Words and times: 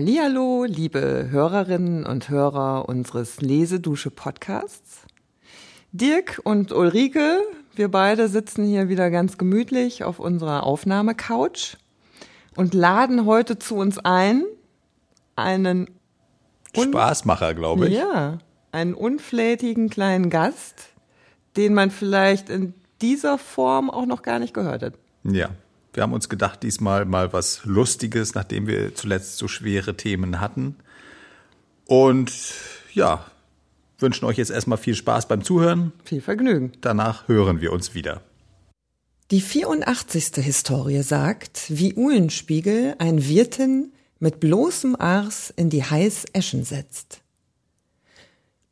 Hallihallo, 0.00 0.64
liebe 0.64 1.26
Hörerinnen 1.28 2.06
und 2.06 2.30
Hörer 2.30 2.88
unseres 2.88 3.42
Lesedusche 3.42 4.10
Podcasts. 4.10 5.02
Dirk 5.92 6.40
und 6.42 6.72
Ulrike, 6.72 7.42
wir 7.74 7.90
beide 7.90 8.28
sitzen 8.28 8.64
hier 8.64 8.88
wieder 8.88 9.10
ganz 9.10 9.36
gemütlich 9.36 10.02
auf 10.02 10.18
unserer 10.18 10.62
Aufnahmecouch 10.62 11.76
und 12.56 12.72
laden 12.72 13.26
heute 13.26 13.58
zu 13.58 13.76
uns 13.76 13.98
ein 13.98 14.44
einen 15.36 15.90
Spaßmacher, 16.74 17.52
glaube 17.52 17.88
ich. 17.88 17.92
Ja, 17.92 18.38
einen 18.72 18.94
unflätigen 18.94 19.90
kleinen 19.90 20.30
Gast, 20.30 20.94
den 21.58 21.74
man 21.74 21.90
vielleicht 21.90 22.48
in 22.48 22.72
dieser 23.02 23.36
Form 23.36 23.90
auch 23.90 24.06
noch 24.06 24.22
gar 24.22 24.38
nicht 24.38 24.54
gehört 24.54 24.82
hat. 24.82 24.94
Ja, 25.24 25.50
wir 25.92 26.02
haben 26.02 26.12
uns 26.12 26.28
gedacht, 26.28 26.62
diesmal 26.62 27.04
mal 27.04 27.32
was 27.32 27.64
Lustiges, 27.64 28.34
nachdem 28.34 28.66
wir 28.66 28.94
zuletzt 28.94 29.38
so 29.38 29.48
schwere 29.48 29.96
Themen 29.96 30.40
hatten. 30.40 30.76
Und 31.86 32.32
ja, 32.92 33.24
wünschen 33.98 34.24
euch 34.24 34.38
jetzt 34.38 34.50
erstmal 34.50 34.78
viel 34.78 34.94
Spaß 34.94 35.26
beim 35.28 35.42
Zuhören. 35.42 35.92
Viel 36.04 36.20
Vergnügen. 36.20 36.72
Danach 36.80 37.28
hören 37.28 37.60
wir 37.60 37.72
uns 37.72 37.94
wieder. 37.94 38.22
Die 39.30 39.40
84. 39.40 40.44
Historie 40.44 41.02
sagt, 41.02 41.66
wie 41.68 41.94
Uhlenspiegel 41.94 42.96
ein 42.98 43.26
Wirtin 43.28 43.92
mit 44.18 44.40
bloßem 44.40 44.96
Ars 44.96 45.52
in 45.54 45.70
die 45.70 45.84
heiß 45.84 46.26
Eschen 46.32 46.64
setzt. 46.64 47.20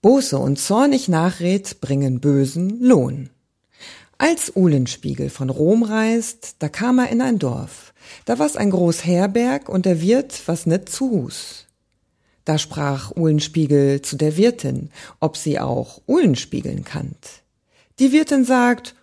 Bose 0.03 0.39
und 0.39 0.59
zornig 0.59 1.09
nachrät 1.09 1.81
bringen 1.81 2.21
bösen 2.21 2.81
Lohn. 2.81 3.31
Als 4.21 4.57
Uhlenspiegel 4.57 5.31
von 5.31 5.49
Rom 5.49 5.85
reist, 5.85 6.57
da 6.59 6.69
kam 6.69 6.99
er 6.99 7.09
in 7.11 7.21
ein 7.21 7.39
Dorf. 7.39 7.95
Da 8.25 8.41
war's 8.41 8.57
ein 8.57 8.71
groß 8.71 9.05
Herberg 9.05 9.69
und 9.69 9.87
der 9.87 10.01
Wirt 10.01 10.43
was 10.47 10.67
net 10.67 10.89
zu 10.89 11.11
Hus. 11.11 11.67
Da 12.45 12.59
sprach 12.59 13.15
Uhlenspiegel 13.15 14.03
zu 14.03 14.17
der 14.17 14.37
Wirtin, 14.37 14.91
ob 15.21 15.37
sie 15.37 15.61
auch 15.61 16.03
Uhlenspiegeln 16.09 16.83
kannt. 16.83 17.45
Die 18.01 18.11
Wirtin 18.11 18.45
sagt, 18.45 18.97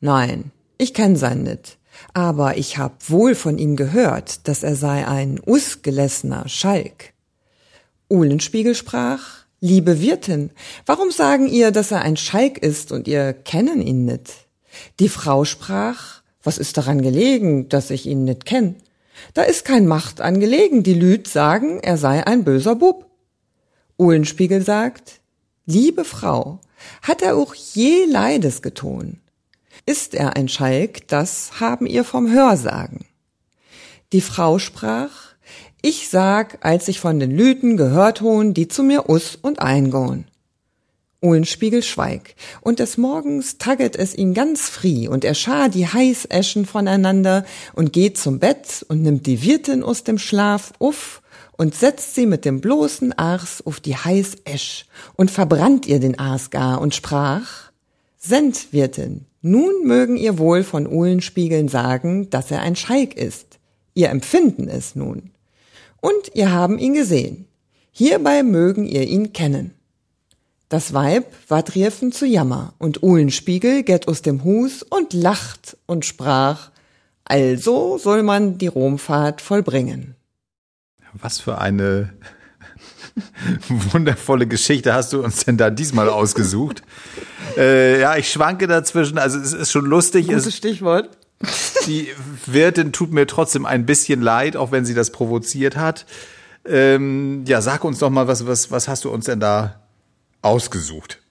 nein, 0.00 0.52
ich 0.78 0.94
kenn 0.94 1.16
sein 1.16 1.42
nit, 1.42 1.76
aber 2.14 2.56
ich 2.56 2.78
hab 2.78 3.10
wohl 3.10 3.34
von 3.34 3.58
ihm 3.58 3.76
gehört, 3.76 4.48
dass 4.48 4.62
er 4.62 4.74
sei 4.74 5.06
ein 5.06 5.38
usgelessener 5.44 6.48
Schalk. 6.48 7.12
Uhlenspiegel 8.08 8.74
sprach, 8.74 9.44
liebe 9.60 10.00
Wirtin, 10.00 10.50
warum 10.86 11.10
sagen 11.10 11.46
ihr, 11.46 11.72
dass 11.72 11.90
er 11.90 12.00
ein 12.00 12.16
Schalk 12.16 12.56
ist 12.56 12.90
und 12.90 13.06
ihr 13.06 13.34
kennen 13.34 13.82
ihn 13.82 14.06
nit? 14.06 14.41
Die 15.00 15.08
Frau 15.08 15.44
sprach, 15.44 16.22
was 16.42 16.58
ist 16.58 16.76
daran 16.76 17.02
gelegen, 17.02 17.68
dass 17.68 17.90
ich 17.90 18.06
ihn 18.06 18.24
nicht 18.24 18.44
kenn? 18.44 18.76
Da 19.34 19.42
ist 19.42 19.64
kein 19.64 19.86
Macht 19.86 20.20
angelegen, 20.20 20.82
die 20.82 20.94
Lüd 20.94 21.28
sagen, 21.28 21.80
er 21.80 21.96
sei 21.96 22.26
ein 22.26 22.44
böser 22.44 22.74
Bub. 22.74 23.06
Uhlenspiegel 23.98 24.62
sagt, 24.62 25.20
liebe 25.66 26.04
Frau, 26.04 26.60
hat 27.02 27.22
er 27.22 27.36
auch 27.36 27.54
je 27.54 28.04
Leides 28.06 28.62
geton? 28.62 29.20
Ist 29.86 30.14
er 30.14 30.36
ein 30.36 30.48
Schalk, 30.48 31.06
das 31.08 31.60
haben 31.60 31.86
ihr 31.86 32.04
vom 32.04 32.30
Hörsagen. 32.30 33.04
Die 34.12 34.20
Frau 34.20 34.58
sprach, 34.58 35.32
ich 35.80 36.08
sag, 36.08 36.64
als 36.64 36.88
ich 36.88 37.00
von 37.00 37.18
den 37.18 37.30
Lüten 37.30 37.76
gehört 37.76 38.20
hohn, 38.20 38.54
die 38.54 38.68
zu 38.68 38.82
mir 38.82 39.08
us 39.08 39.36
und 39.40 39.60
eingohn. 39.60 40.26
Uhlenspiegel 41.22 41.82
schweig, 41.82 42.34
und 42.60 42.78
des 42.78 42.98
Morgens 42.98 43.58
tagget 43.58 43.96
es 43.96 44.14
ihn 44.14 44.34
ganz 44.34 44.68
frie, 44.68 45.08
und 45.08 45.24
er 45.24 45.34
schar 45.34 45.68
die 45.68 45.86
Heißeschen 45.86 46.66
voneinander 46.66 47.44
und 47.74 47.92
geht 47.92 48.18
zum 48.18 48.38
Bett 48.38 48.84
und 48.88 49.02
nimmt 49.02 49.26
die 49.26 49.42
Wirtin 49.42 49.82
aus 49.82 50.04
dem 50.04 50.18
Schlaf 50.18 50.72
uff 50.78 51.22
und 51.56 51.74
setzt 51.74 52.14
sie 52.14 52.26
mit 52.26 52.44
dem 52.44 52.60
bloßen 52.60 53.12
Ars 53.12 53.64
auf 53.64 53.78
die 53.78 53.96
Heißesch 53.96 54.86
und 55.14 55.30
verbrannt 55.30 55.86
ihr 55.86 56.00
den 56.00 56.18
Ars 56.18 56.50
gar 56.50 56.80
und 56.80 56.94
sprach, 56.94 57.70
Send, 58.18 58.72
Wirtin, 58.72 59.26
nun 59.40 59.84
mögen 59.84 60.16
ihr 60.16 60.38
wohl 60.38 60.62
von 60.62 60.86
Uhlenspiegeln 60.86 61.66
sagen, 61.66 62.30
dass 62.30 62.52
er 62.52 62.60
ein 62.60 62.76
Schalk 62.76 63.16
ist. 63.16 63.58
Ihr 63.94 64.10
empfinden 64.10 64.68
es 64.68 64.94
nun. 64.94 65.32
Und 66.00 66.34
ihr 66.34 66.52
haben 66.52 66.78
ihn 66.78 66.94
gesehen. 66.94 67.46
Hierbei 67.90 68.44
mögen 68.44 68.86
ihr 68.86 69.02
ihn 69.02 69.32
kennen. 69.32 69.74
Das 70.72 70.94
Weib 70.94 71.26
war 71.48 71.62
driefen 71.62 72.12
zu 72.12 72.24
Jammer, 72.24 72.72
und 72.78 73.02
Uhlenspiegel 73.02 73.82
geht 73.82 74.08
aus 74.08 74.22
dem 74.22 74.42
Hus 74.42 74.82
und 74.82 75.12
lacht 75.12 75.76
und 75.84 76.06
sprach, 76.06 76.70
also 77.24 77.98
soll 77.98 78.22
man 78.22 78.56
die 78.56 78.68
Romfahrt 78.68 79.42
vollbringen. 79.42 80.14
Was 81.12 81.40
für 81.40 81.58
eine 81.58 82.14
wundervolle 83.68 84.46
Geschichte 84.46 84.94
hast 84.94 85.12
du 85.12 85.22
uns 85.22 85.44
denn 85.44 85.58
da 85.58 85.68
diesmal 85.68 86.08
ausgesucht? 86.08 86.82
äh, 87.58 88.00
ja, 88.00 88.16
ich 88.16 88.32
schwanke 88.32 88.66
dazwischen, 88.66 89.18
also 89.18 89.38
es 89.40 89.52
ist 89.52 89.72
schon 89.72 89.84
lustig. 89.84 90.28
Gutes 90.28 90.46
es, 90.46 90.56
Stichwort. 90.56 91.10
Die 91.86 92.08
Wirtin 92.46 92.92
tut 92.92 93.12
mir 93.12 93.26
trotzdem 93.26 93.66
ein 93.66 93.84
bisschen 93.84 94.22
leid, 94.22 94.56
auch 94.56 94.72
wenn 94.72 94.86
sie 94.86 94.94
das 94.94 95.10
provoziert 95.10 95.76
hat. 95.76 96.06
Ähm, 96.64 97.44
ja, 97.46 97.60
sag 97.60 97.84
uns 97.84 97.98
doch 97.98 98.08
mal, 98.08 98.26
was, 98.26 98.46
was, 98.46 98.70
was 98.70 98.88
hast 98.88 99.04
du 99.04 99.10
uns 99.10 99.26
denn 99.26 99.38
da 99.38 99.81
ausgesucht. 100.42 101.22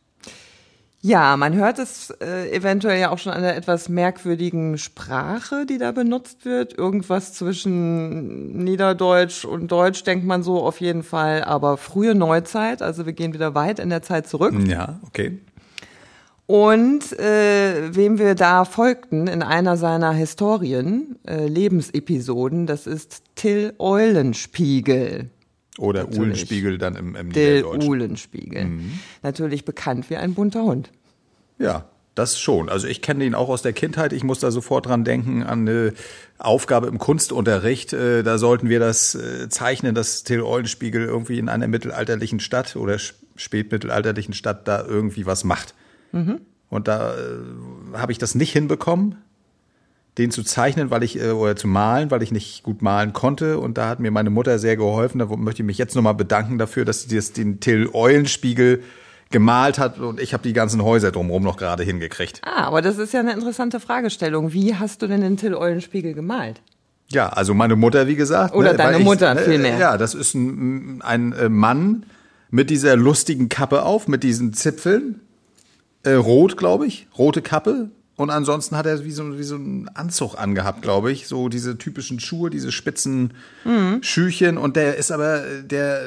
Ja, 1.04 1.36
man 1.36 1.56
hört 1.56 1.80
es 1.80 2.12
äh, 2.22 2.52
eventuell 2.52 3.00
ja 3.00 3.10
auch 3.10 3.18
schon 3.18 3.34
an 3.34 3.42
der 3.42 3.58
etwas 3.58 3.90
merkwürdigen 3.90 4.78
Sprache, 4.78 5.66
die 5.66 5.80
da 5.80 5.92
benutzt 5.92 6.46
wird. 6.46 6.78
Irgendwas 6.78 7.34
zwischen 7.34 8.64
Niederdeutsch 8.64 9.44
und 9.44 9.72
Deutsch 9.72 10.04
denkt 10.04 10.26
man 10.26 10.44
so 10.44 10.62
auf 10.62 10.80
jeden 10.80 11.02
Fall, 11.02 11.44
aber 11.44 11.78
frühe 11.78 12.14
Neuzeit, 12.14 12.84
also 12.84 13.08
wir 13.08 13.14
gehen 13.14 13.34
wieder 13.34 13.56
weit 13.56 13.80
in 13.80 13.90
der 13.90 14.04
Zeit 14.04 14.28
zurück. 14.28 14.54
Ja, 14.68 15.00
okay. 15.08 15.40
Und 16.46 17.18
äh, 17.18 17.96
wem 17.96 18.20
wir 18.20 18.36
da 18.36 18.66
folgten 18.66 19.28
in 19.28 19.42
einer 19.42 19.78
seiner 19.78 20.12
Historien, 20.12 21.16
äh, 21.26 21.48
Lebensepisoden, 21.48 22.68
das 22.68 22.86
ist 22.86 23.24
Till 23.36 23.74
Eulenspiegel. 23.80 25.32
Oder 25.81 26.02
Natürlich. 26.02 26.19
Uhlenspiegel 26.19 26.78
dann 26.78 26.96
im, 26.96 27.16
im 27.16 27.31
Der 27.31 27.66
Uhlenspiegel. 27.66 28.66
Mhm. 28.66 29.00
Natürlich 29.24 29.66
bekannt 29.66 30.12
wie 30.12 30.16
ein 30.16 30.36
bunter 30.36 30.62
Hund. 30.62 30.92
Ja, 31.58 31.86
das 32.14 32.40
schon. 32.40 32.69
Also 32.69 32.88
ich 32.88 33.02
kenne 33.02 33.25
ihn 33.25 33.34
auch 33.34 33.50
aus 33.50 33.64
der 33.64 33.74
Kindheit. 33.74 34.14
Ich 34.14 34.24
muss 34.24 34.40
da 34.40 34.52
sofort 34.52 34.86
dran 34.86 35.03
denken 35.03 35.41
an 35.41 35.68
eine 35.68 35.94
Aufgabe 36.38 36.86
im 36.86 37.00
Kunstunterricht. 37.00 37.94
Äh, 37.94 38.22
da 38.22 38.38
sollten 38.38 38.70
wir 38.70 38.80
das 38.80 39.16
äh, 39.16 39.50
zeichnen, 39.50 39.96
dass 39.96 40.24
Till 40.24 40.41
Eulenspiegel 40.41 41.03
irgendwie 41.03 41.40
in 41.40 41.50
einer 41.50 41.68
mittelalterlichen 41.68 42.40
Stadt 42.40 42.75
oder 42.75 43.00
spätmittelalterlichen 43.36 44.36
Stadt 44.36 44.68
da 44.68 44.86
irgendwie 44.86 45.25
was 45.25 45.44
macht. 45.44 45.74
Mhm. 46.12 46.41
Und 46.70 46.88
da 46.88 47.16
äh, 47.16 47.97
habe 47.97 48.12
ich 48.12 48.20
das 48.20 48.36
nicht 48.36 48.53
hinbekommen 48.53 49.16
den 50.18 50.32
zu 50.32 50.44
zeichnen, 50.44 50.92
weil 50.92 51.04
ich 51.04 51.20
äh, 51.20 51.32
oder 51.32 51.56
zu 51.56 51.68
malen, 51.68 52.12
weil 52.12 52.22
ich 52.22 52.32
nicht 52.32 52.64
gut 52.64 52.82
malen 52.82 53.14
konnte. 53.14 53.60
Und 53.60 53.78
da 53.78 53.88
hat 53.88 54.00
mir 54.00 54.12
meine 54.12 54.30
Mutter 54.30 54.60
sehr 54.60 54.76
geholfen. 54.76 55.20
Da 55.20 55.26
möchte 55.26 55.62
ich 55.62 55.66
mich 55.66 55.78
jetzt 55.78 55.96
nochmal 55.96 56.16
bedanken 56.16 56.58
dafür, 56.58 56.86
dass 56.86 57.04
sie 57.04 57.16
das, 57.16 57.34
den 57.34 57.60
Till 57.60 57.90
Eulenspiegel 57.94 58.84
gemalt 59.32 59.80
hat 59.80 59.98
und 59.98 60.20
ich 60.20 60.34
habe 60.34 60.44
die 60.44 60.54
ganzen 60.54 60.84
Häuser 60.84 61.12
drumherum 61.12 61.44
noch 61.44 61.58
gerade 61.58 61.84
hingekriegt. 61.84 62.42
Ah, 62.44 62.66
aber 62.66 62.82
das 62.82 62.98
ist 62.98 63.14
ja 63.14 63.22
eine 63.22 63.34
interessante 63.34 63.80
Fragestellung. 63.80 64.54
Wie 64.54 64.76
hast 64.76 65.02
du 65.02 65.08
denn 65.08 65.22
den 65.22 65.38
Till 65.38 65.56
Eulenspiegel 65.56 66.14
gemalt? 66.14 66.62
Ja, 67.08 67.30
also 67.30 67.54
meine 67.54 67.76
Mutter, 67.76 68.08
wie 68.08 68.16
gesagt. 68.16 68.54
Oder 68.54 68.72
ne, 68.72 68.78
deine 68.78 69.00
ich, 69.00 69.04
Mutter 69.04 69.36
äh, 69.36 69.44
vielmehr. 69.44 69.78
Ja, 69.78 69.98
das 69.98 70.14
ist 70.14 70.34
ein, 70.34 71.02
ein 71.02 71.34
äh, 71.34 71.50
Mann 71.50 72.06
mit 72.50 72.70
dieser 72.70 72.96
lustigen 72.96 73.50
Kappe 73.50 73.84
auf, 73.84 74.08
mit 74.08 74.24
diesen 74.24 74.54
Zipfeln. 74.54 75.22
Äh, 76.04 76.14
rot, 76.14 76.58
glaube 76.58 76.88
ich. 76.88 77.08
Rote 77.18 77.42
Kappe, 77.42 77.90
und 78.22 78.29
ansonsten 78.29 78.78
hat 78.78 78.85
er 78.85 79.03
wie 79.03 79.12
so, 79.12 79.38
wie 79.40 79.44
so 79.44 79.56
einen 79.56 79.90
Anzug 79.90 80.35
angehabt, 80.35 80.84
glaube 80.84 81.12
ich. 81.12 81.28
So 81.28 81.50
diese 81.50 81.78
typischen 81.79 82.20
Schuhe, 82.20 82.52
diese 82.52 82.72
spitzen 82.72 83.34
mhm. 83.66 84.03
Schüchen. 84.03 84.59
Und 84.59 84.76
der 84.76 84.97
ist 84.97 85.12
aber, 85.12 85.41
der, 85.64 86.02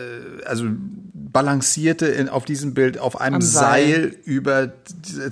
also 0.46 0.66
balancierte 1.12 2.06
in, 2.06 2.28
auf 2.28 2.44
diesem 2.44 2.72
Bild 2.72 2.99
auf 2.99 3.20
einem 3.20 3.40
Seil. 3.40 4.12
Seil. 4.12 4.16
über 4.25 4.72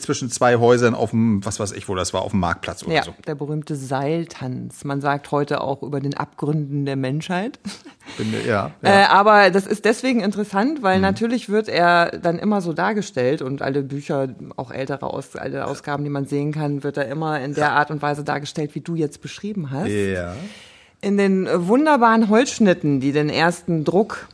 zwischen 0.01 0.31
zwei 0.31 0.57
Häusern 0.57 0.95
auf 0.95 1.11
dem, 1.11 1.45
was 1.45 1.61
weiß 1.61 1.71
ich 1.71 1.89
wo 1.89 1.95
das 1.95 2.13
war, 2.13 2.23
auf 2.23 2.33
dem 2.33 2.41
Marktplatz 2.41 2.83
oder 2.83 2.95
ja, 2.95 3.05
so. 3.05 3.15
der 3.27 3.37
berühmte 3.37 3.77
Seiltanz. 3.77 4.83
Man 4.85 5.01
sagt 5.01 5.31
heute 5.31 5.61
auch 5.61 5.83
über 5.83 6.01
den 6.01 6.15
Abgründen 6.15 6.85
der 6.85 6.97
Menschheit. 6.97 7.61
Bin, 8.19 8.33
ja, 8.47 8.73
ja. 8.83 9.03
Äh, 9.03 9.07
aber 9.07 9.51
das 9.51 9.67
ist 9.67 9.85
deswegen 9.85 10.21
interessant, 10.21 10.83
weil 10.83 10.97
mhm. 10.97 11.03
natürlich 11.03 11.49
wird 11.49 11.69
er 11.69 12.11
dann 12.19 12.39
immer 12.39 12.61
so 12.61 12.73
dargestellt 12.73 13.43
und 13.43 13.63
alle 13.63 13.83
Bücher, 13.83 14.29
auch 14.57 14.71
ältere 14.71 15.07
Aus, 15.07 15.37
alle 15.37 15.67
Ausgaben, 15.67 16.05
die 16.05 16.11
man 16.11 16.27
sehen 16.27 16.53
kann, 16.53 16.83
wird 16.83 16.97
er 16.97 17.07
immer 17.09 17.41
in 17.41 17.55
der 17.55 17.73
Art 17.73 17.91
und 17.91 18.03
Weise 18.03 18.25
dargestellt, 18.25 18.75
wie 18.75 18.81
du 18.81 18.95
jetzt 18.95 19.23
beschrieben 19.23 19.71
hast. 19.71 19.89
Ja. 19.89 20.35
In 21.01 21.17
den 21.17 21.49
wunderbaren 21.69 22.29
Holzschnitten, 22.29 23.01
die 23.01 23.13
den 23.13 23.29
ersten 23.29 23.85
Druck 23.85 24.29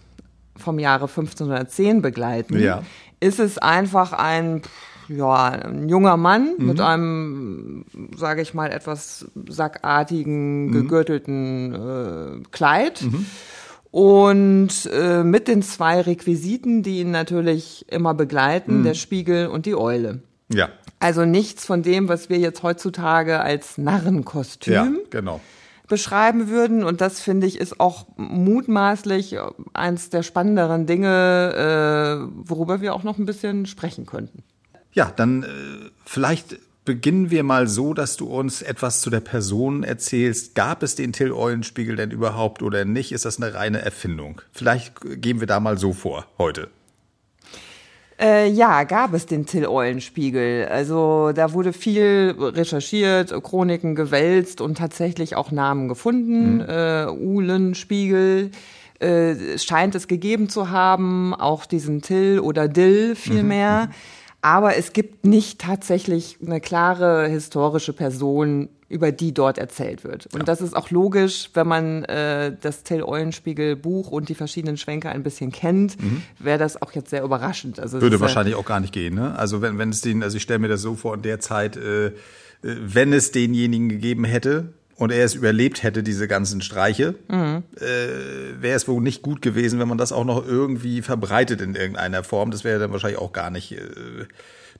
vom 0.56 0.79
Jahre 0.79 1.05
1510 1.05 2.03
begleiten, 2.03 2.59
ja. 2.59 2.82
ist 3.21 3.38
es 3.38 3.59
einfach 3.59 4.12
ein 4.12 4.62
ja, 5.09 5.47
ein 5.47 5.89
junger 5.89 6.17
Mann 6.17 6.55
mhm. 6.59 6.67
mit 6.67 6.81
einem, 6.81 7.85
sage 8.17 8.43
ich 8.43 8.55
mal, 8.55 8.71
etwas 8.71 9.27
sackartigen, 9.49 10.67
mhm. 10.67 10.73
gegürtelten 10.73 11.75
äh, 11.75 12.43
Kleid. 12.51 13.03
Mhm. 13.03 13.27
Und 13.91 14.91
äh, 14.93 15.25
mit 15.25 15.49
den 15.49 15.63
zwei 15.63 16.01
Requisiten, 16.03 16.83
die 16.83 17.01
ihn 17.01 17.11
natürlich 17.11 17.87
immer 17.91 18.13
begleiten, 18.15 18.81
Mhm. 18.81 18.85
der 18.85 18.95
Spiegel 18.95 19.47
und 19.47 19.65
die 19.65 19.75
Eule. 19.75 20.21
Ja. 20.53 20.69
Also 21.01 21.25
nichts 21.25 21.65
von 21.65 21.83
dem, 21.83 22.09
was 22.09 22.29
wir 22.29 22.39
jetzt 22.39 22.63
heutzutage 22.63 23.41
als 23.41 23.79
Narrenkostüm 23.79 24.75
Ja, 24.75 24.89
genau. 25.11 25.41
beschreiben 25.89 26.49
würden. 26.49 26.85
Und 26.85 27.01
das 27.01 27.21
finde 27.21 27.47
ich 27.47 27.59
ist 27.59 27.81
auch 27.81 28.07
mutmaßlich 28.17 29.37
eins 29.73 30.11
der 30.11 30.23
spannenderen 30.23 30.87
Dinge, 30.87 32.27
äh, 32.27 32.49
worüber 32.49 32.81
wir 32.81 32.95
auch 32.95 33.05
noch 33.05 33.19
ein 33.19 33.27
bisschen 33.27 33.65
sprechen 33.67 34.05
könnten. 34.05 34.43
Ja, 34.93 35.12
dann 35.14 35.43
äh, 35.43 35.46
vielleicht 36.05 36.58
beginnen 36.85 37.31
wir 37.31 37.43
mal 37.43 37.69
so, 37.69 37.93
dass 37.93 38.17
du 38.17 38.26
uns 38.26 38.62
etwas 38.62 39.02
zu 39.02 39.11
der 39.11 39.20
Person 39.20 39.85
erzählst. 39.85 40.55
Gab 40.55 40.82
es 40.82 40.94
den 40.94 41.12
Till 41.12 41.32
Eulenspiegel 41.32 41.96
denn 41.96 42.11
überhaupt 42.11 42.62
oder 42.62 42.87
nicht? 42.87 43.12
Ist 43.12 43.26
das 43.26 43.40
eine 43.40 43.52
reine 43.52 43.82
Erfindung? 43.82 44.40
Vielleicht 44.52 44.94
gehen 45.20 45.40
wir 45.40 45.46
da 45.46 45.61
mal 45.61 45.76
so 45.76 45.93
vor 45.93 46.26
heute. 46.38 46.70
Äh, 48.19 48.49
ja, 48.49 48.85
gab 48.85 49.12
es 49.12 49.26
den 49.26 49.44
Till 49.44 49.67
Eulenspiegel. 49.67 50.67
Also 50.69 51.32
da 51.32 51.52
wurde 51.52 51.75
viel 51.75 52.35
recherchiert, 52.38 53.35
Chroniken 53.43 53.94
gewälzt 53.94 54.62
und 54.62 54.79
tatsächlich 54.79 55.37
auch 55.37 55.52
Namen 55.52 55.88
gefunden. 55.88 56.61
Äh, 56.61 57.06
Uhlenspiegel 57.11 58.50
äh, 58.99 59.58
scheint 59.58 59.94
es 59.94 60.08
gegeben 60.08 60.49
zu 60.49 60.70
haben, 60.70 61.35
auch 61.35 61.67
diesen 61.67 62.00
Till 62.00 62.40
oder 62.40 62.67
Dill 62.67 63.14
vielmehr. 63.14 63.90
Aber 64.40 64.76
es 64.76 64.93
gibt 64.93 65.26
nicht 65.26 65.61
tatsächlich 65.61 66.38
eine 66.44 66.61
klare 66.61 67.29
historische 67.29 67.93
Person, 67.93 68.69
über 68.88 69.12
die 69.12 69.35
dort 69.35 69.58
erzählt 69.58 70.02
wird. 70.05 70.29
Und 70.32 70.49
das 70.49 70.62
ist 70.62 70.75
auch 70.75 70.90
logisch, 70.90 71.50
wenn 71.52 71.67
man 71.69 72.05
äh, 72.05 72.56
das 72.58 72.85
Till 72.85 73.02
Eulenspiegel 73.02 73.76
Buch 73.76 74.11
und 74.11 74.31
die 74.31 74.35
verschiedenen 74.35 74.79
Schwenke 74.79 75.11
ein 75.11 75.23
bisschen 75.23 75.52
kennt, 75.52 75.96
wäre 76.38 76.58
das 76.58 76.81
auch 76.81 76.93
jetzt 76.93 77.11
sehr 77.11 77.23
überraschend. 77.23 77.81
Also 77.81 78.00
Würde 78.00 78.17
ja- 78.17 78.20
wahrscheinlich 78.20 78.55
auch 78.55 78.64
gar 78.64 78.81
nicht 78.81 78.94
gehen, 78.94 79.14
ne? 79.14 79.37
Also 79.37 79.61
wenn, 79.61 79.76
wenn 79.76 79.90
es 79.90 80.00
den, 80.00 80.23
also 80.23 80.37
ich 80.38 80.43
stelle 80.43 80.61
mir 80.61 80.69
das 80.69 80.81
so 80.81 80.94
vor, 80.94 81.14
in 81.17 81.23
der 81.23 81.38
Zeit, 81.40 81.76
äh, 81.76 82.06
äh, 82.06 82.12
wenn 82.62 83.12
es 83.12 83.31
denjenigen 83.31 83.88
gegeben 83.90 84.25
hätte 84.25 84.73
und 84.99 85.11
er 85.12 85.25
es 85.25 85.35
überlebt 85.35 85.83
hätte, 85.83 86.03
diese 86.03 86.29
ganzen 86.29 86.61
Streiche, 86.61 87.15
Mhm. 87.29 87.62
äh, 87.77 88.61
wäre 88.61 88.77
es 88.77 88.87
wohl 88.89 89.00
nicht 89.00 89.23
gut 89.23 89.41
gewesen, 89.41 89.79
wenn 89.79 89.89
man 89.89 89.97
das 89.99 90.12
auch 90.12 90.25
noch 90.25 90.47
irgendwie 90.47 91.03
verbreitet 91.03 91.61
in 91.61 91.75
irgendeiner 91.75 92.23
Form. 92.25 92.50
Das 92.50 92.65
wäre 92.65 92.79
dann 92.79 92.93
wahrscheinlich 92.93 93.19
auch 93.21 93.33
gar 93.33 93.50
nicht 93.50 93.73
äh, 93.73 93.79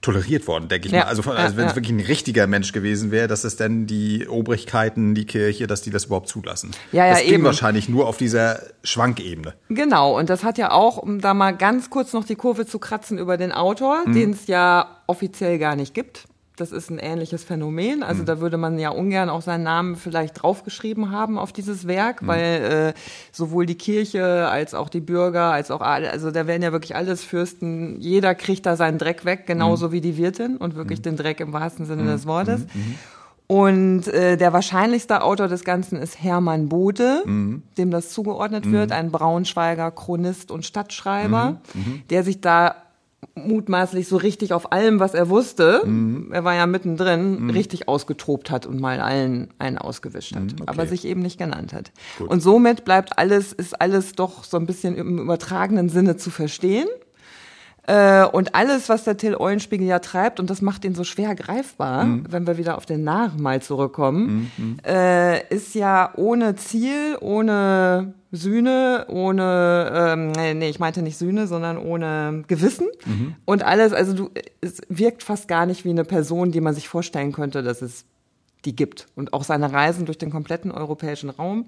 toleriert 0.01 0.47
worden, 0.47 0.69
denke 0.69 0.87
ich 0.87 0.93
Ja, 0.93 1.01
mal. 1.01 1.07
Also, 1.07 1.29
also 1.29 1.57
wenn 1.57 1.65
es 1.65 1.71
ja. 1.71 1.75
wirklich 1.75 1.91
ein 1.91 1.99
richtiger 1.99 2.47
Mensch 2.47 2.71
gewesen 2.71 3.11
wäre, 3.11 3.27
dass 3.27 3.43
es 3.43 3.57
dann 3.57 3.85
die 3.85 4.27
Obrigkeiten, 4.29 5.13
die 5.13 5.25
Kirche, 5.25 5.67
dass 5.67 5.81
die 5.81 5.89
das 5.89 6.05
überhaupt 6.05 6.29
zulassen. 6.29 6.71
Ja, 6.93 7.05
ja, 7.05 7.13
das 7.15 7.23
ging 7.23 7.33
eben. 7.35 7.43
wahrscheinlich 7.43 7.89
nur 7.89 8.07
auf 8.07 8.15
dieser 8.15 8.61
Schwankebene. 8.83 9.55
Genau, 9.67 10.17
und 10.17 10.29
das 10.29 10.43
hat 10.45 10.57
ja 10.57 10.71
auch, 10.71 10.97
um 10.97 11.19
da 11.19 11.33
mal 11.33 11.51
ganz 11.51 11.89
kurz 11.89 12.13
noch 12.13 12.23
die 12.23 12.35
Kurve 12.35 12.65
zu 12.65 12.79
kratzen 12.79 13.17
über 13.17 13.35
den 13.35 13.51
Autor, 13.51 14.03
den 14.05 14.31
es 14.31 14.47
ja 14.47 15.01
offiziell 15.07 15.59
gar 15.59 15.75
nicht 15.75 15.93
gibt. 15.93 16.28
Das 16.59 16.71
ist 16.71 16.89
ein 16.89 16.99
ähnliches 16.99 17.43
Phänomen. 17.43 18.03
Also 18.03 18.23
da 18.23 18.39
würde 18.39 18.57
man 18.57 18.77
ja 18.79 18.89
ungern 18.89 19.29
auch 19.29 19.41
seinen 19.41 19.63
Namen 19.63 19.95
vielleicht 19.95 20.41
draufgeschrieben 20.41 21.11
haben 21.11 21.37
auf 21.37 21.53
dieses 21.53 21.87
Werk, 21.87 22.27
weil 22.27 22.93
äh, 22.95 22.99
sowohl 23.31 23.65
die 23.65 23.75
Kirche 23.75 24.47
als 24.49 24.73
auch 24.73 24.89
die 24.89 24.99
Bürger, 24.99 25.51
als 25.51 25.71
auch 25.71 25.81
alle, 25.81 26.11
also 26.11 26.31
da 26.31 26.47
werden 26.47 26.61
ja 26.61 26.71
wirklich 26.71 26.95
alles 26.95 27.23
Fürsten, 27.23 27.99
jeder 27.99 28.35
kriegt 28.35 28.65
da 28.65 28.75
seinen 28.75 28.97
Dreck 28.97 29.25
weg, 29.25 29.45
genauso 29.47 29.91
wie 29.91 30.01
die 30.01 30.17
Wirtin 30.17 30.57
und 30.57 30.75
wirklich 30.75 31.01
den 31.01 31.15
Dreck 31.15 31.39
im 31.39 31.53
wahrsten 31.53 31.85
Sinne 31.85 32.03
des 32.03 32.25
Wortes. 32.25 32.65
Und 33.47 34.07
äh, 34.09 34.37
der 34.37 34.53
wahrscheinlichste 34.53 35.23
Autor 35.23 35.47
des 35.47 35.63
Ganzen 35.63 35.97
ist 35.97 36.21
Hermann 36.21 36.69
Bode, 36.69 37.23
dem 37.77 37.89
das 37.89 38.09
zugeordnet 38.09 38.71
wird, 38.71 38.91
ein 38.91 39.11
Braunschweiger 39.11 39.89
Chronist 39.91 40.51
und 40.51 40.65
Stadtschreiber, 40.65 41.61
der 42.09 42.23
sich 42.23 42.41
da 42.41 42.75
mutmaßlich 43.35 44.07
so 44.07 44.17
richtig 44.17 44.53
auf 44.53 44.71
allem, 44.71 44.99
was 44.99 45.13
er 45.13 45.29
wusste, 45.29 45.81
er 46.31 46.43
war 46.43 46.55
ja 46.55 46.65
mittendrin, 46.67 47.49
richtig 47.49 47.87
ausgetobt 47.87 48.49
hat 48.51 48.65
und 48.65 48.79
mal 48.79 48.99
allen 48.99 49.49
einen 49.59 49.77
ausgewischt 49.77 50.35
hat, 50.35 50.55
aber 50.65 50.85
sich 50.85 51.05
eben 51.05 51.21
nicht 51.21 51.37
genannt 51.37 51.73
hat. 51.73 51.91
Und 52.27 52.41
somit 52.41 52.85
bleibt 52.85 53.17
alles, 53.17 53.53
ist 53.53 53.79
alles 53.79 54.13
doch 54.13 54.43
so 54.43 54.57
ein 54.57 54.65
bisschen 54.65 54.95
im 54.95 55.19
übertragenen 55.19 55.89
Sinne 55.89 56.17
zu 56.17 56.29
verstehen. 56.29 56.87
Äh, 57.87 58.25
und 58.25 58.55
alles, 58.55 58.89
was 58.89 59.03
der 59.03 59.17
Till 59.17 59.35
Eulenspiegel 59.35 59.87
ja 59.87 59.99
treibt, 59.99 60.39
und 60.39 60.49
das 60.49 60.61
macht 60.61 60.85
ihn 60.85 60.95
so 60.95 61.03
schwer 61.03 61.35
greifbar, 61.35 62.05
wenn 62.29 62.45
wir 62.47 62.57
wieder 62.57 62.77
auf 62.77 62.85
den 62.85 63.03
Narren 63.03 63.41
mal 63.41 63.61
zurückkommen, 63.61 64.51
äh, 64.85 65.47
ist 65.53 65.75
ja 65.75 66.11
ohne 66.15 66.55
Ziel, 66.55 67.17
ohne 67.19 68.13
Sühne, 68.31 69.05
ohne, 69.09 69.91
ähm, 69.93 70.31
nee, 70.33 70.53
nee, 70.53 70.69
ich 70.69 70.79
meinte 70.79 71.01
nicht 71.01 71.17
Sühne, 71.17 71.47
sondern 71.47 71.77
ohne 71.77 72.43
Gewissen. 72.47 72.87
Und 73.45 73.63
alles, 73.63 73.91
also 73.91 74.13
du, 74.13 74.29
es 74.61 74.81
wirkt 74.87 75.23
fast 75.23 75.47
gar 75.47 75.65
nicht 75.65 75.83
wie 75.83 75.89
eine 75.89 76.05
Person, 76.05 76.51
die 76.51 76.61
man 76.61 76.75
sich 76.75 76.87
vorstellen 76.87 77.31
könnte, 77.31 77.63
dass 77.63 77.81
es 77.81 78.05
die 78.65 78.75
gibt. 78.75 79.07
Und 79.15 79.33
auch 79.33 79.43
seine 79.43 79.71
Reisen 79.71 80.05
durch 80.05 80.17
den 80.17 80.29
kompletten 80.29 80.71
europäischen 80.71 81.29
Raum 81.29 81.65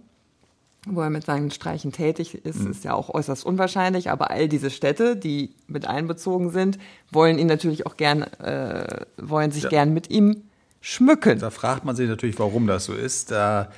wo 0.88 1.02
er 1.02 1.10
mit 1.12 1.26
seinen 1.26 1.52
Streichen 1.52 1.92
tätig 1.92 2.34
ist, 2.44 2.66
ist 2.66 2.84
ja 2.84 2.94
auch 2.94 3.10
äußerst 3.10 3.46
unwahrscheinlich. 3.46 4.10
Aber 4.10 4.32
all 4.32 4.48
diese 4.48 4.72
Städte, 4.72 5.16
die 5.16 5.52
mit 5.68 5.88
einbezogen 5.88 6.50
sind, 6.50 6.80
wollen 7.12 7.38
ihn 7.38 7.48
natürlich 7.48 7.86
auch 7.86 7.98
gern, 7.98 8.24
äh, 8.24 9.06
wollen 9.18 9.52
sich 9.52 9.70
gern 9.70 9.94
mit 9.94 10.10
ihm 10.10 10.44
schmücken. 10.82 11.38
Da 11.40 11.52
fragt 11.52 11.86
man 11.86 11.96
sich 11.96 12.10
natürlich, 12.10 12.40
warum 12.40 12.66
das 12.66 12.86
so 12.86 12.94
ist. 12.94 13.30
Da 13.30 13.72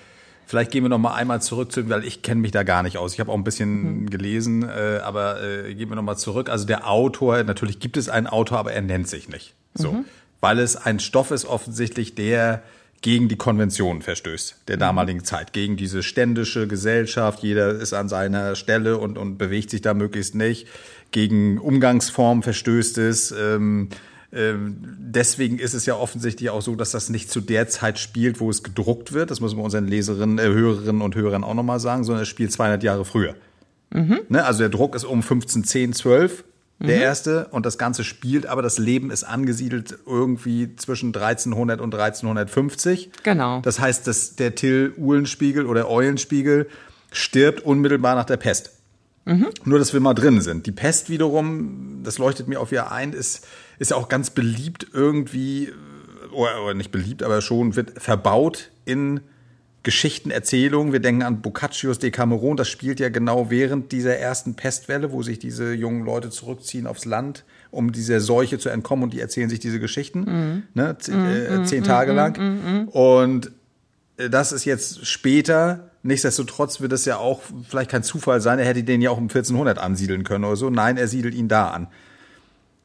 vielleicht 0.45 0.71
gehen 0.71 0.83
wir 0.83 0.89
noch 0.89 0.97
mal 0.97 1.13
einmal 1.13 1.41
zurück 1.41 1.73
zu, 1.73 1.89
weil 1.89 2.05
ich 2.05 2.21
kenne 2.21 2.39
mich 2.39 2.51
da 2.51 2.63
gar 2.63 2.83
nicht 2.83 2.97
aus. 2.97 3.13
Ich 3.13 3.19
habe 3.19 3.31
auch 3.31 3.37
ein 3.37 3.43
bisschen 3.43 4.09
gelesen, 4.09 4.63
äh, 4.63 4.99
aber 5.03 5.43
äh, 5.43 5.75
gehen 5.75 5.89
wir 5.89 5.95
noch 5.95 6.03
mal 6.03 6.15
zurück. 6.15 6.49
Also 6.49 6.65
der 6.65 6.89
Autor, 6.89 7.43
natürlich 7.43 7.79
gibt 7.79 7.97
es 7.97 8.07
einen 8.07 8.27
Autor, 8.27 8.59
aber 8.59 8.71
er 8.71 8.81
nennt 8.81 9.09
sich 9.09 9.27
nicht. 9.27 9.55
So, 9.73 10.05
weil 10.39 10.59
es 10.59 10.77
ein 10.77 10.99
Stoff 10.99 11.31
ist 11.31 11.45
offensichtlich, 11.45 12.15
der 12.15 12.63
gegen 13.03 13.27
die 13.27 13.35
Konventionen 13.35 14.01
verstößt 14.01 14.55
der 14.69 14.77
damaligen 14.77 15.23
Zeit, 15.23 15.53
gegen 15.53 15.75
diese 15.75 16.01
ständische 16.01 16.67
Gesellschaft. 16.67 17.43
Jeder 17.43 17.69
ist 17.71 17.93
an 17.93 18.09
seiner 18.09 18.55
Stelle 18.55 18.97
und, 18.97 19.17
und 19.17 19.37
bewegt 19.37 19.69
sich 19.69 19.81
da 19.81 19.93
möglichst 19.93 20.35
nicht. 20.35 20.67
Gegen 21.11 21.59
Umgangsformen 21.59 22.43
verstößt 22.43 22.97
es. 22.99 23.31
Ähm, 23.31 23.89
ähm, 24.31 24.77
deswegen 24.97 25.59
ist 25.59 25.73
es 25.73 25.85
ja 25.85 25.95
offensichtlich 25.95 26.49
auch 26.49 26.61
so, 26.61 26.75
dass 26.75 26.91
das 26.91 27.09
nicht 27.09 27.29
zu 27.29 27.41
der 27.41 27.67
Zeit 27.67 27.99
spielt, 27.99 28.39
wo 28.39 28.49
es 28.49 28.63
gedruckt 28.63 29.11
wird. 29.11 29.29
Das 29.29 29.41
müssen 29.41 29.57
wir 29.57 29.63
unseren 29.63 29.85
Leserinnen, 29.85 30.39
äh, 30.39 30.43
Hörerinnen 30.43 31.01
und 31.01 31.15
Hörern 31.15 31.43
auch 31.43 31.53
nochmal 31.53 31.81
sagen, 31.81 32.05
sondern 32.05 32.23
es 32.23 32.29
spielt 32.29 32.53
200 32.53 32.81
Jahre 32.83 33.03
früher. 33.03 33.35
Ne? 34.29 34.45
Also 34.45 34.59
der 34.59 34.69
Druck 34.69 34.95
ist 34.95 35.03
um 35.03 35.19
1510, 35.19 35.91
12 35.91 36.45
der 36.79 37.01
erste 37.01 37.47
und 37.51 37.65
das 37.65 37.77
Ganze 37.77 38.03
spielt, 38.03 38.45
aber 38.45 38.61
das 38.61 38.77
Leben 38.77 39.09
ist 39.09 39.23
angesiedelt 39.23 39.97
irgendwie 40.05 40.75
zwischen 40.75 41.07
1300 41.07 41.79
und 41.79 41.93
1350. 41.93 43.11
Genau. 43.23 43.61
Das 43.61 43.79
heißt, 43.79 44.05
dass 44.05 44.35
der 44.35 44.55
Till 44.55 44.93
Uhlenspiegel 44.97 45.65
oder 45.65 45.89
Eulenspiegel 45.89 46.67
stirbt 47.11 47.61
unmittelbar 47.61 48.15
nach 48.15 48.25
der 48.25 48.37
Pest. 48.37 48.71
Nur, 49.63 49.79
dass 49.79 49.93
wir 49.93 50.01
mal 50.01 50.13
drin 50.13 50.41
sind. 50.41 50.65
Die 50.65 50.71
Pest 50.71 51.09
wiederum, 51.09 52.01
das 52.03 52.17
leuchtet 52.17 52.47
mir 52.47 52.59
auf 52.59 52.71
ihr 52.71 52.91
ein, 52.91 53.13
ist, 53.13 53.47
ist 53.79 53.91
ja 53.91 53.97
auch 53.97 54.09
ganz 54.09 54.31
beliebt 54.31 54.87
irgendwie, 54.91 55.71
oder, 56.31 56.63
oder 56.63 56.73
nicht 56.73 56.91
beliebt, 56.91 57.23
aber 57.23 57.41
schon 57.41 57.75
wird 57.75 58.01
verbaut 58.01 58.71
in 58.83 59.21
Geschichten, 59.83 60.31
Erzählungen. 60.31 60.93
Wir 60.93 61.01
denken 61.01 61.23
an 61.23 61.41
Boccaccios 61.41 61.99
Decameron. 61.99 62.55
Das 62.57 62.69
spielt 62.69 62.99
ja 63.01 63.09
genau 63.09 63.49
während 63.49 63.91
dieser 63.91 64.17
ersten 64.17 64.55
Pestwelle, 64.55 65.11
wo 65.11 65.21
sich 65.23 65.39
diese 65.39 65.73
jungen 65.73 66.05
Leute 66.05 66.29
zurückziehen 66.29 66.87
aufs 66.87 67.03
Land, 67.05 67.43
um 67.69 67.91
dieser 67.91 68.21
Seuche 68.21 68.57
zu 68.59 68.69
entkommen. 68.69 69.03
Und 69.03 69.13
die 69.13 69.19
erzählen 69.19 69.49
sich 69.49 69.59
diese 69.59 69.79
Geschichten, 69.81 70.63
ne? 70.73 70.95
Z 70.99 71.13
äh, 71.13 71.63
zehn 71.65 71.83
Tage 71.83 72.13
lang. 72.13 72.87
Und 72.91 73.51
äh, 74.17 74.29
das 74.29 74.51
ist 74.53 74.63
jetzt 74.65 75.05
später. 75.05 75.89
Nichtsdestotrotz 76.01 76.79
wird 76.81 76.91
es 76.93 77.05
ja 77.05 77.17
auch 77.17 77.41
vielleicht 77.69 77.91
kein 77.91 78.03
Zufall 78.03 78.41
sein. 78.41 78.59
Er 78.59 78.65
hätte 78.65 78.83
den 78.83 79.01
ja 79.01 79.09
auch 79.09 79.17
um 79.17 79.23
1400 79.23 79.77
ansiedeln 79.79 80.23
können 80.23 80.43
oder 80.45 80.55
so. 80.57 80.69
Nein, 80.69 80.97
er 80.97 81.07
siedelt 81.07 81.33
ihn 81.35 81.47
da 81.47 81.69
an. 81.69 81.87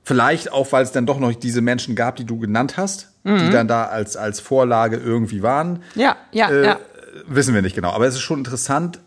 Vielleicht 0.05 0.52
auch, 0.52 0.73
weil 0.73 0.85
es 0.85 0.93
dann 0.93 1.05
doch 1.05 1.19
noch 1.21 1.35
diese 1.35 1.61
Menschen 1.61 1.95
gab, 1.95 2.17
die 2.17 2.25
du 2.25 2.38
genannt 2.38 2.76
hast, 2.78 3.12
die 3.25 3.50
dann 3.50 3.69
da 3.69 3.85
als, 3.85 4.17
als 4.17 4.40
Vorlage 4.40 4.97
irgendwie 4.97 5.43
waren. 5.43 5.83
Ja, 5.97 6.17
ja, 6.33 6.49
Äh, 6.49 6.64
ja. 6.64 6.78
Wissen 7.26 7.54
wir 7.54 7.62
nicht 7.62 7.75
genau. 7.75 7.90
Aber 7.90 8.06
es 8.06 8.14
ist 8.14 8.20
schon 8.20 8.38
interessant, 8.38 9.00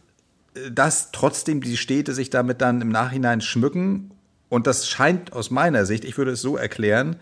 äh, 0.55 0.71
dass 0.71 1.11
trotzdem 1.11 1.61
die 1.61 1.77
Städte 1.77 2.13
sich 2.13 2.29
damit 2.29 2.61
dann 2.61 2.81
im 2.81 2.89
Nachhinein 2.89 3.41
schmücken. 3.41 4.11
Und 4.49 4.67
das 4.67 4.87
scheint 4.87 5.33
aus 5.33 5.49
meiner 5.49 5.85
Sicht, 5.85 6.03
ich 6.03 6.17
würde 6.17 6.31
es 6.31 6.41
so 6.41 6.57
erklären, 6.57 7.15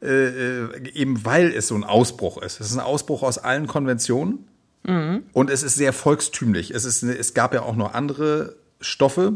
äh, 0.00 0.06
äh, 0.06 0.90
eben 0.94 1.24
weil 1.24 1.52
es 1.52 1.68
so 1.68 1.74
ein 1.74 1.84
Ausbruch 1.84 2.40
ist. 2.40 2.60
Es 2.60 2.70
ist 2.70 2.76
ein 2.76 2.80
Ausbruch 2.80 3.22
aus 3.22 3.38
allen 3.38 3.66
Konventionen. 3.66 4.48
Und 4.84 5.48
es 5.48 5.62
ist 5.62 5.76
sehr 5.76 5.92
volkstümlich. 5.92 6.72
Es, 6.72 6.84
ist, 6.84 7.04
es 7.04 7.34
gab 7.34 7.54
ja 7.54 7.62
auch 7.62 7.76
noch 7.76 7.94
andere 7.94 8.56
Stoffe 8.80 9.34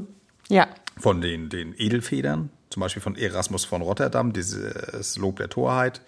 Ja, 0.49 0.67
von 0.99 1.21
den, 1.21 1.51
den 1.51 1.73
Edelfedern, 1.79 2.51
zum 2.69 2.81
Beispiel 2.81 3.01
von 3.01 3.15
Erasmus 3.15 3.65
von 3.65 3.81
Rotterdam, 3.81 4.33
dieses 4.33 5.17
Lob 5.19 5.37
der 5.37 5.49
Torheit 5.49 6.01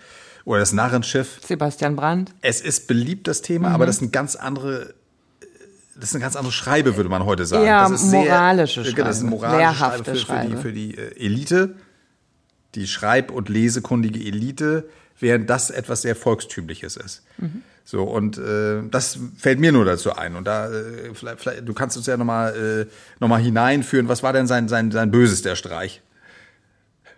oder 0.49 0.61
das 0.61 0.73
Narrenschiff. 0.73 1.40
Sebastian 1.47 1.95
Brandt. 1.95 2.33
Es 2.40 2.62
ist 2.62 2.87
beliebt, 2.88 3.28
das 3.28 3.43
Thema, 3.43 3.69
aber 3.69 3.85
das 3.85 3.99
sind 3.99 4.12
ganz 4.12 4.35
andere 4.35 4.95
das 5.95 6.11
ist 6.11 6.14
eine 6.14 6.23
ganz 6.23 6.37
andere 6.37 6.52
Schreibe, 6.52 6.97
würde 6.97 7.11
man 7.11 7.25
heute 7.25 7.45
sagen. 7.45 7.67
Ja, 7.67 7.88
das 7.88 8.02
ist 8.02 8.12
moralische 8.12 8.85
sehr, 8.85 8.95
Das 9.05 9.17
ist 9.17 9.25
eine 9.25 9.37
Schreibe, 9.37 9.49
moralische 9.49 9.78
Schreibe 9.78 10.05
für, 10.05 10.05
für 10.05 10.12
die, 10.12 10.21
Schreibe. 10.21 10.57
für 10.59 10.73
die 10.73 10.97
äh, 10.97 11.25
Elite, 11.26 11.75
die 12.76 12.87
schreib- 12.87 13.33
und 13.33 13.49
lesekundige 13.49 14.21
Elite, 14.21 14.88
während 15.19 15.50
das 15.50 15.71
etwas 15.71 16.02
sehr 16.02 16.14
Volkstümliches 16.14 16.97
ist. 16.97 17.25
Mhm. 17.38 17.62
So, 17.85 18.05
und 18.05 18.38
äh, 18.38 18.83
das 18.88 19.19
fällt 19.37 19.59
mir 19.59 19.73
nur 19.73 19.85
dazu 19.85 20.14
ein. 20.14 20.37
Und 20.37 20.45
da, 20.45 20.71
äh, 20.71 21.14
vielleicht, 21.14 21.40
vielleicht, 21.40 21.69
du 21.69 21.75
kannst 21.75 21.97
uns 21.97 22.07
ja 22.07 22.17
nochmal 22.17 22.87
äh, 22.87 22.93
noch 23.19 23.26
mal 23.26 23.40
hineinführen, 23.40 24.07
was 24.07 24.23
war 24.23 24.33
denn 24.33 24.47
sein, 24.47 24.69
sein, 24.69 24.93
sein 24.93 25.11
bösester 25.11 25.57
Streich? 25.57 26.00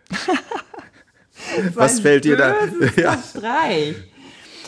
was 1.74 2.00
fällt 2.00 2.24
dir 2.24 2.36
da? 2.36 2.54
Ja. 2.96 3.16
Streich. 3.18 3.96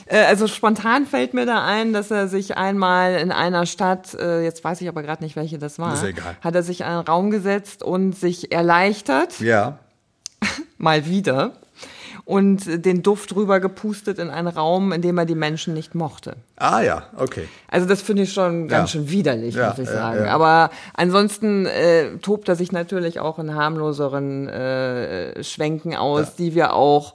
Äh, 0.07 0.25
Also 0.25 0.47
spontan 0.49 1.07
fällt 1.07 1.35
mir 1.35 1.47
da 1.47 1.65
ein, 1.65 1.93
dass 1.93 2.11
er 2.11 2.29
sich 2.29 2.57
einmal 2.57 3.15
in 3.15 3.33
einer 3.33 3.67
Stadt, 3.67 4.15
äh, 4.15 4.43
jetzt 4.45 4.63
weiß 4.65 4.81
ich 4.81 4.89
aber 4.89 5.03
gerade 5.03 5.23
nicht, 5.23 5.37
welche 5.37 5.59
das 5.59 5.79
war, 5.79 5.97
hat 6.41 6.55
er 6.55 6.63
sich 6.63 6.81
in 6.81 6.87
einen 6.87 7.07
Raum 7.07 7.31
gesetzt 7.31 7.83
und 7.83 8.13
sich 8.13 8.53
erleichtert, 8.53 9.41
ja. 9.41 9.79
mal 10.79 11.07
wieder, 11.07 11.53
und 12.25 12.85
den 12.85 13.03
Duft 13.03 13.35
rüber 13.35 13.59
gepustet 13.61 14.19
in 14.19 14.31
einen 14.31 14.49
Raum, 14.49 14.93
in 14.93 15.03
dem 15.03 15.19
er 15.19 15.25
die 15.27 15.35
Menschen 15.35 15.75
nicht 15.75 15.95
mochte. 15.95 16.37
Ah 16.57 16.81
ja, 16.81 17.05
okay. 17.17 17.49
Also 17.69 17.87
das 17.89 18.01
finde 18.03 18.23
ich 18.23 18.33
schon 18.33 18.69
ganz 18.69 18.93
Ja. 18.95 19.01
schön 19.01 19.11
widerlich, 19.11 19.55
Ja, 19.57 19.71
muss 19.71 19.79
ich 19.79 19.89
sagen. 19.89 20.25
ja. 20.25 20.31
Aber 20.33 20.71
ansonsten 20.95 21.67
äh, 21.67 22.17
tobt 22.19 22.49
er 22.49 22.55
sich 22.57 22.71
natürlich 22.73 23.19
auch 23.21 23.39
in 23.39 23.55
harmloseren 23.55 24.49
äh, 24.49 25.43
Schwenken 25.43 25.97
aus, 25.97 26.37
die 26.37 26.55
wir 26.55 26.75
auch, 26.75 27.15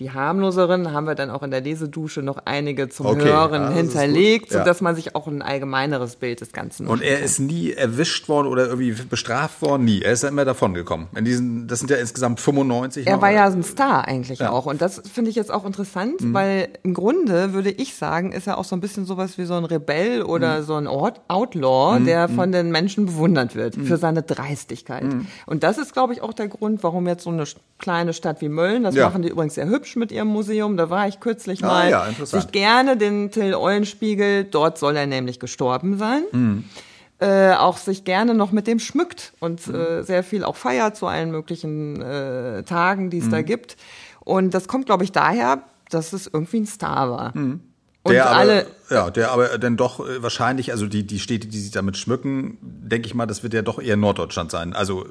die 0.00 0.10
harmloseren 0.10 0.92
haben 0.92 1.06
wir 1.06 1.14
dann 1.14 1.30
auch 1.30 1.44
in 1.44 1.52
der 1.52 1.60
Lesedusche 1.60 2.20
noch 2.20 2.38
einige 2.46 2.88
zum 2.88 3.06
Okay, 3.06 3.24
Hören 3.26 3.62
ja, 3.62 3.70
hinterlegt. 3.70 4.50
Ja. 4.50 4.58
sodass 4.58 4.80
man 4.80 4.96
sich 4.96 5.14
auch 5.14 5.28
ein 5.28 5.40
allgemeineres 5.40 6.16
Bild 6.16 6.40
des 6.40 6.52
Ganzen 6.52 6.88
Und 6.88 6.96
machen 7.00 7.02
er 7.08 7.20
ist 7.22 7.38
nie 7.38 7.70
erwischt 7.72 8.28
worden 8.28 8.48
oder 8.48 8.66
irgendwie 8.66 8.90
bestraft 9.08 9.62
worden, 9.62 9.84
nie. 9.84 10.02
Er 10.02 10.12
ist 10.12 10.24
ja 10.24 10.30
immer 10.30 10.44
davon 10.44 10.74
gekommen. 10.74 11.06
In 11.14 11.24
diesen, 11.24 11.68
das 11.68 11.78
sind 11.78 11.90
ja 11.90 11.96
insgesamt 11.96 12.40
95. 12.40 13.06
Er 13.06 13.14
noch, 13.14 13.22
war 13.22 13.30
ja 13.30 13.44
ein 13.46 13.62
Star 13.62 14.08
eigentlich 14.08 14.40
Ja. 14.40 14.48
Mhm. 14.48 14.54
auch. 14.56 14.66
Und 14.66 14.82
das 14.82 15.00
finde 15.12 15.30
ich 15.30 15.36
jetzt 15.36 15.52
auch 15.52 15.64
interessant, 15.64 16.14
weil 16.32 16.70
im 16.82 16.92
Grunde 16.92 17.52
würde 17.52 17.70
ich 17.70 17.94
sagen, 17.94 18.32
ist 18.32 18.48
er 18.48 18.58
auch 18.58 18.64
so 18.64 18.74
ein 18.74 18.80
bisschen 18.80 19.04
sowas 19.04 19.38
wie 19.38 19.44
so 19.44 19.54
ein 19.54 19.64
Rebell 19.64 20.22
oder 20.22 20.58
Mhm. 20.60 20.64
so 20.64 20.74
ein 20.74 20.86
Out- 20.88 21.20
Outlaw, 21.28 22.00
der 22.04 22.28
von 22.28 22.50
den 22.50 22.72
Menschen 22.72 23.06
bewundert 23.06 23.54
wird 23.54 23.76
Mhm. 23.76 23.84
für 23.86 23.96
seine 23.96 24.22
Dreistigkeit. 24.22 25.04
Und 25.46 25.62
das 25.62 25.78
ist, 25.78 25.92
glaube 25.92 26.12
ich, 26.14 26.20
auch 26.20 26.32
der 26.32 26.48
Grund, 26.48 26.82
warum 26.82 27.06
jetzt 27.06 27.22
so 27.24 27.30
eine 27.30 27.44
kleine 27.78 28.12
Stadt 28.12 28.40
wie 28.40 28.48
Mölln, 28.48 28.82
das 28.82 28.96
machen 28.96 29.22
die 29.22 29.28
übrigens 29.28 29.54
sehr 29.54 29.68
hübsch 29.68 29.83
mit 29.96 30.12
ihrem 30.12 30.28
Museum, 30.28 30.76
da 30.76 30.90
war 30.90 31.06
ich 31.08 31.20
kürzlich 31.20 31.62
Ah, 31.64 31.66
mal, 31.68 31.90
ja, 31.90 32.06
interessant. 32.06 32.42
sich 32.42 32.52
gerne 32.52 32.96
den 32.96 33.30
Till 33.30 33.54
Eulenspiegel, 33.54 34.44
dort 34.44 34.78
soll 34.78 34.96
er 34.96 35.06
nämlich 35.06 35.38
gestorben 35.40 35.98
sein 35.98 36.22
Mhm. 36.32 36.64
äh, 37.20 37.52
auch 37.54 37.76
sich 37.76 38.04
gerne 38.04 38.34
noch 38.34 38.50
mit 38.52 38.66
dem 38.66 38.78
schmückt 38.80 39.32
und 39.40 39.66
Mhm. 39.68 39.74
äh, 39.74 40.02
sehr 40.02 40.24
viel 40.24 40.42
auch 40.44 40.56
feiert 40.56 40.96
zu 40.96 41.06
allen 41.06 41.30
möglichen 41.30 42.02
äh, 42.02 42.64
Tagen, 42.64 43.08
die 43.10 43.18
es 43.18 43.26
Mhm. 43.26 43.30
da 43.30 43.42
gibt. 43.42 43.76
Und 44.20 44.52
das 44.52 44.66
kommt, 44.68 44.86
glaube 44.86 45.04
ich, 45.04 45.12
daher, 45.12 45.62
dass 45.90 46.12
es 46.12 46.26
irgendwie 46.26 46.58
ein 46.60 46.66
Star 46.66 47.10
war. 47.10 47.36
Mhm. 47.38 47.60
der 48.06 48.30
alle, 48.30 48.66
aber, 48.90 48.94
ja, 48.94 49.10
der 49.10 49.30
aber 49.30 49.56
dann 49.58 49.76
doch 49.78 50.00
äh, 50.00 50.22
wahrscheinlich, 50.22 50.72
also 50.72 50.86
die, 50.86 51.06
die 51.06 51.18
Städte, 51.20 51.46
die 51.48 51.58
sich 51.58 51.70
damit 51.70 51.96
schmücken, 51.96 52.58
denke 52.60 53.06
ich 53.06 53.14
mal, 53.14 53.24
das 53.26 53.42
wird 53.42 53.54
ja 53.54 53.62
doch 53.62 53.80
eher 53.80 53.96
Norddeutschland 53.96 54.50
sein. 54.50 54.74
Also 54.74 55.06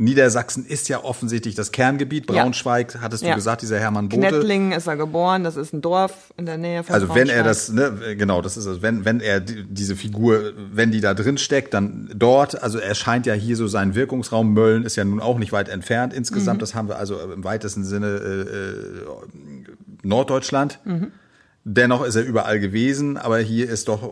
Niedersachsen 0.00 0.64
ist 0.64 0.88
ja 0.88 1.02
offensichtlich 1.02 1.54
das 1.56 1.72
Kerngebiet. 1.72 2.30
Ja. 2.30 2.42
Braunschweig, 2.42 2.98
hattest 3.00 3.24
du 3.24 3.28
Ja. 3.28 3.34
gesagt, 3.34 3.62
dieser 3.62 3.78
Hermann 3.80 4.08
Bote. 4.08 4.28
Knettlingen 4.28 4.72
ist 4.72 4.86
er 4.86 4.96
geboren, 4.96 5.42
das 5.44 5.56
ist 5.56 5.72
ein 5.72 5.80
Dorf 5.80 6.32
in 6.36 6.46
der 6.46 6.56
Nähe 6.56 6.84
von 6.84 6.94
Also 6.94 7.14
wenn 7.14 7.28
er 7.28 7.42
das, 7.42 7.70
ne, 7.70 8.14
genau, 8.16 8.40
das 8.40 8.56
ist 8.56 8.66
also, 8.66 8.80
wenn, 8.80 9.04
wenn 9.04 9.20
er 9.20 9.40
die- 9.40 9.64
diese 9.64 9.96
Figur, 9.96 10.52
wenn 10.72 10.92
die 10.92 11.00
da 11.00 11.14
drin 11.14 11.36
steckt, 11.36 11.74
dann 11.74 12.10
dort, 12.14 12.62
also 12.62 12.78
er 12.78 12.94
scheint 12.94 13.26
ja 13.26 13.34
hier 13.34 13.56
so 13.56 13.66
sein 13.66 13.94
Wirkungsraum, 13.96 14.52
Mölln 14.54 14.84
ist 14.84 14.94
ja 14.96 15.04
nun 15.04 15.20
auch 15.20 15.38
nicht 15.38 15.50
weit 15.52 15.68
entfernt 15.68 16.12
insgesamt, 16.14 16.62
das 16.62 16.74
haben 16.74 16.88
wir 16.88 16.96
also 16.96 17.18
im 17.20 17.42
weitesten 17.42 17.84
Sinne 17.84 18.06
äh, 18.06 18.40
äh, 18.40 18.86
Norddeutschland. 20.04 20.78
Dennoch 21.70 22.02
ist 22.04 22.14
er 22.16 22.24
überall 22.24 22.60
gewesen, 22.60 23.18
aber 23.18 23.38
hier 23.40 23.68
ist 23.68 23.88
doch 23.88 24.02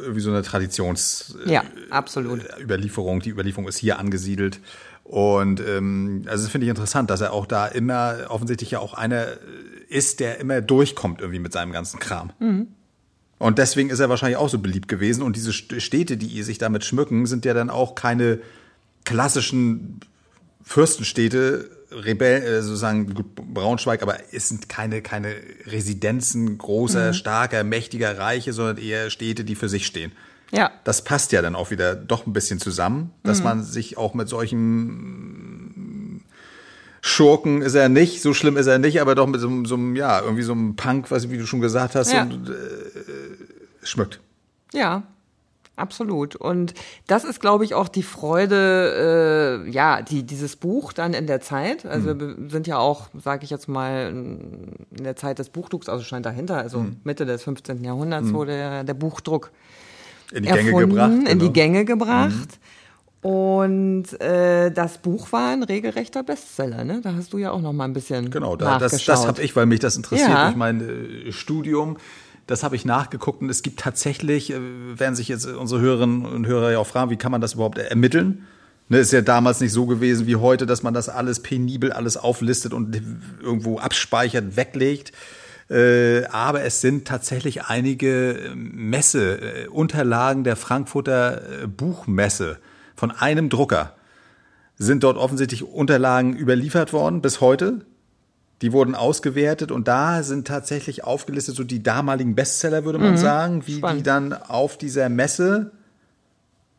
irgendwie 0.00 0.20
so 0.20 0.30
eine 0.30 0.42
Traditions 0.42 1.36
Ja, 1.46 1.62
absolut. 1.90 2.40
äh, 2.44 2.60
Überlieferung. 2.62 3.20
Die 3.20 3.30
Überlieferung 3.30 3.68
ist 3.68 3.78
hier 3.78 3.98
angesiedelt. 4.00 4.58
Und 5.04 5.60
ähm, 5.60 6.24
also 6.26 6.42
das 6.42 6.50
finde 6.50 6.64
ich 6.64 6.70
interessant, 6.70 7.10
dass 7.10 7.20
er 7.20 7.32
auch 7.32 7.46
da 7.46 7.66
immer 7.68 8.26
offensichtlich 8.28 8.72
ja 8.72 8.80
auch 8.80 8.92
einer 8.92 9.26
ist, 9.88 10.18
der 10.18 10.40
immer 10.40 10.60
durchkommt 10.60 11.20
irgendwie 11.20 11.38
mit 11.38 11.52
seinem 11.52 11.70
ganzen 11.70 12.00
Kram. 12.00 12.32
Und 13.38 13.58
deswegen 13.58 13.90
ist 13.90 14.00
er 14.00 14.08
wahrscheinlich 14.08 14.38
auch 14.38 14.48
so 14.48 14.58
beliebt 14.58 14.88
gewesen. 14.88 15.22
Und 15.22 15.36
diese 15.36 15.52
St- 15.52 15.78
Städte, 15.78 16.16
die 16.16 16.42
sich 16.42 16.58
damit 16.58 16.84
schmücken, 16.84 17.26
sind 17.26 17.44
ja 17.44 17.54
dann 17.54 17.70
auch 17.70 17.94
keine 17.94 18.40
klassischen 19.04 20.00
Fürstenstädte, 20.62 21.70
Rebell, 21.90 22.42
äh, 22.42 22.62
sozusagen 22.62 23.06
Braunschweig, 23.54 24.02
aber 24.02 24.16
es 24.32 24.48
sind 24.48 24.68
keine, 24.68 25.02
keine 25.02 25.34
Residenzen 25.66 26.58
großer, 26.58 27.12
starker, 27.14 27.62
mächtiger 27.64 28.18
Reiche, 28.18 28.52
sondern 28.52 28.78
eher 28.78 29.10
Städte, 29.10 29.44
die 29.44 29.54
für 29.54 29.68
sich 29.68 29.86
stehen. 29.86 30.12
Ja, 30.52 30.70
Das 30.84 31.02
passt 31.02 31.32
ja 31.32 31.42
dann 31.42 31.54
auch 31.56 31.70
wieder 31.70 31.94
doch 31.96 32.26
ein 32.26 32.32
bisschen 32.32 32.60
zusammen, 32.60 33.10
dass 33.24 33.42
man 33.42 33.64
sich 33.64 33.96
auch 33.98 34.14
mit 34.14 34.28
solchen 34.28 36.22
Schurken 37.00 37.62
ist 37.62 37.74
er 37.74 37.88
nicht, 37.88 38.20
so 38.22 38.34
schlimm 38.34 38.56
ist 38.56 38.66
er 38.66 38.78
nicht, 38.78 39.00
aber 39.00 39.14
doch 39.14 39.26
mit 39.26 39.40
so, 39.40 39.48
einem- 39.48 39.64
so 39.66 39.74
einem, 39.76 39.94
ja, 39.96 40.20
irgendwie 40.20 40.42
so 40.42 40.52
einem 40.52 40.74
Punk, 40.76 41.10
was 41.10 41.30
wie 41.30 41.38
du 41.38 41.46
schon 41.46 41.60
gesagt 41.60 41.94
hast, 41.94 42.12
Ja. 42.12 42.22
und, 42.22 42.48
äh, 42.48 42.52
schmückt. 43.84 44.20
ja. 44.72 45.02
Absolut. 45.76 46.36
Und 46.36 46.72
das 47.06 47.24
ist, 47.24 47.38
glaube 47.40 47.64
ich, 47.64 47.74
auch 47.74 47.88
die 47.88 48.02
Freude, 48.02 49.62
äh, 49.66 49.70
ja, 49.70 50.00
die 50.00 50.22
dieses 50.22 50.56
Buch 50.56 50.94
dann 50.94 51.12
in 51.12 51.26
der 51.26 51.40
Zeit. 51.42 51.84
Also 51.84 52.06
wir 52.06 52.14
be- 52.14 52.36
sind 52.48 52.66
ja 52.66 52.78
auch, 52.78 53.08
sage 53.22 53.44
ich 53.44 53.50
jetzt 53.50 53.68
mal, 53.68 54.08
in 54.08 55.04
der 55.04 55.16
Zeit 55.16 55.38
des 55.38 55.50
Buchdrucks, 55.50 55.88
also 55.90 56.02
schon 56.02 56.22
dahinter, 56.22 56.56
also 56.56 56.86
Mitte 57.04 57.26
des 57.26 57.42
15. 57.42 57.84
Jahrhunderts 57.84 58.32
wurde 58.32 58.84
der, 58.84 58.94
Buchdruck 58.94 59.50
In 60.32 60.44
die 60.44 60.48
Gänge 60.48 60.60
erfunden, 60.70 60.88
gebracht. 60.90 61.10
in 61.12 61.38
die 61.38 61.38
genau. 61.38 61.52
Gänge 61.52 61.84
gebracht. 61.84 62.58
Und 63.22 64.20
äh, 64.20 64.70
das 64.70 64.98
Buch 64.98 65.32
war 65.32 65.50
ein 65.50 65.62
regelrechter 65.64 66.22
Bestseller, 66.22 66.84
ne? 66.84 67.00
Da 67.02 67.14
hast 67.14 67.32
du 67.32 67.38
ja 67.38 67.50
auch 67.50 67.60
noch 67.60 67.72
mal 67.72 67.84
ein 67.84 67.92
bisschen 67.92 68.30
Genau, 68.30 68.54
da, 68.56 68.78
das, 68.78 69.04
das 69.04 69.26
habe 69.26 69.42
ich, 69.42 69.56
weil 69.56 69.66
mich 69.66 69.80
das 69.80 69.96
interessiert 69.96 70.30
Ja. 70.30 70.44
durch 70.46 70.56
mein 70.56 71.26
äh, 71.28 71.32
Studium. 71.32 71.96
Das 72.46 72.62
habe 72.62 72.76
ich 72.76 72.84
nachgeguckt 72.84 73.42
und 73.42 73.50
es 73.50 73.62
gibt 73.62 73.80
tatsächlich, 73.80 74.52
äh, 74.52 74.58
werden 74.98 75.14
sich 75.14 75.28
jetzt 75.28 75.46
unsere 75.46 75.80
Hörerinnen 75.80 76.24
und 76.24 76.46
Hörer 76.46 76.72
ja 76.72 76.78
auch 76.78 76.86
fragen, 76.86 77.10
wie 77.10 77.16
kann 77.16 77.32
man 77.32 77.40
das 77.40 77.54
überhaupt 77.54 77.78
ermitteln? 77.78 78.46
Ne, 78.88 78.98
ist 78.98 79.12
ja 79.12 79.20
damals 79.20 79.60
nicht 79.60 79.72
so 79.72 79.86
gewesen 79.86 80.28
wie 80.28 80.36
heute, 80.36 80.64
dass 80.64 80.84
man 80.84 80.94
das 80.94 81.08
alles 81.08 81.40
penibel 81.40 81.92
alles 81.92 82.16
auflistet 82.16 82.72
und 82.72 83.02
irgendwo 83.42 83.78
abspeichert, 83.78 84.56
weglegt. 84.56 85.12
Äh, 85.68 86.24
aber 86.26 86.62
es 86.62 86.80
sind 86.80 87.08
tatsächlich 87.08 87.64
einige 87.64 88.52
Messe, 88.54 89.40
äh, 89.40 89.66
Unterlagen 89.66 90.44
der 90.44 90.54
Frankfurter 90.54 91.62
äh, 91.64 91.66
Buchmesse 91.66 92.58
von 92.94 93.10
einem 93.10 93.48
Drucker 93.48 93.96
sind 94.78 95.02
dort 95.02 95.16
offensichtlich 95.16 95.64
Unterlagen 95.64 96.36
überliefert 96.36 96.92
worden 96.92 97.22
bis 97.22 97.40
heute. 97.40 97.84
Die 98.62 98.72
wurden 98.72 98.94
ausgewertet 98.94 99.70
und 99.70 99.86
da 99.86 100.22
sind 100.22 100.46
tatsächlich 100.46 101.04
aufgelistet 101.04 101.56
so 101.56 101.64
die 101.64 101.82
damaligen 101.82 102.34
Bestseller, 102.34 102.84
würde 102.86 102.98
man 102.98 103.18
sagen, 103.18 103.66
wie 103.66 103.72
die 103.72 103.78
Spannend. 103.78 104.06
dann 104.06 104.32
auf 104.32 104.78
dieser 104.78 105.08
Messe, 105.10 105.72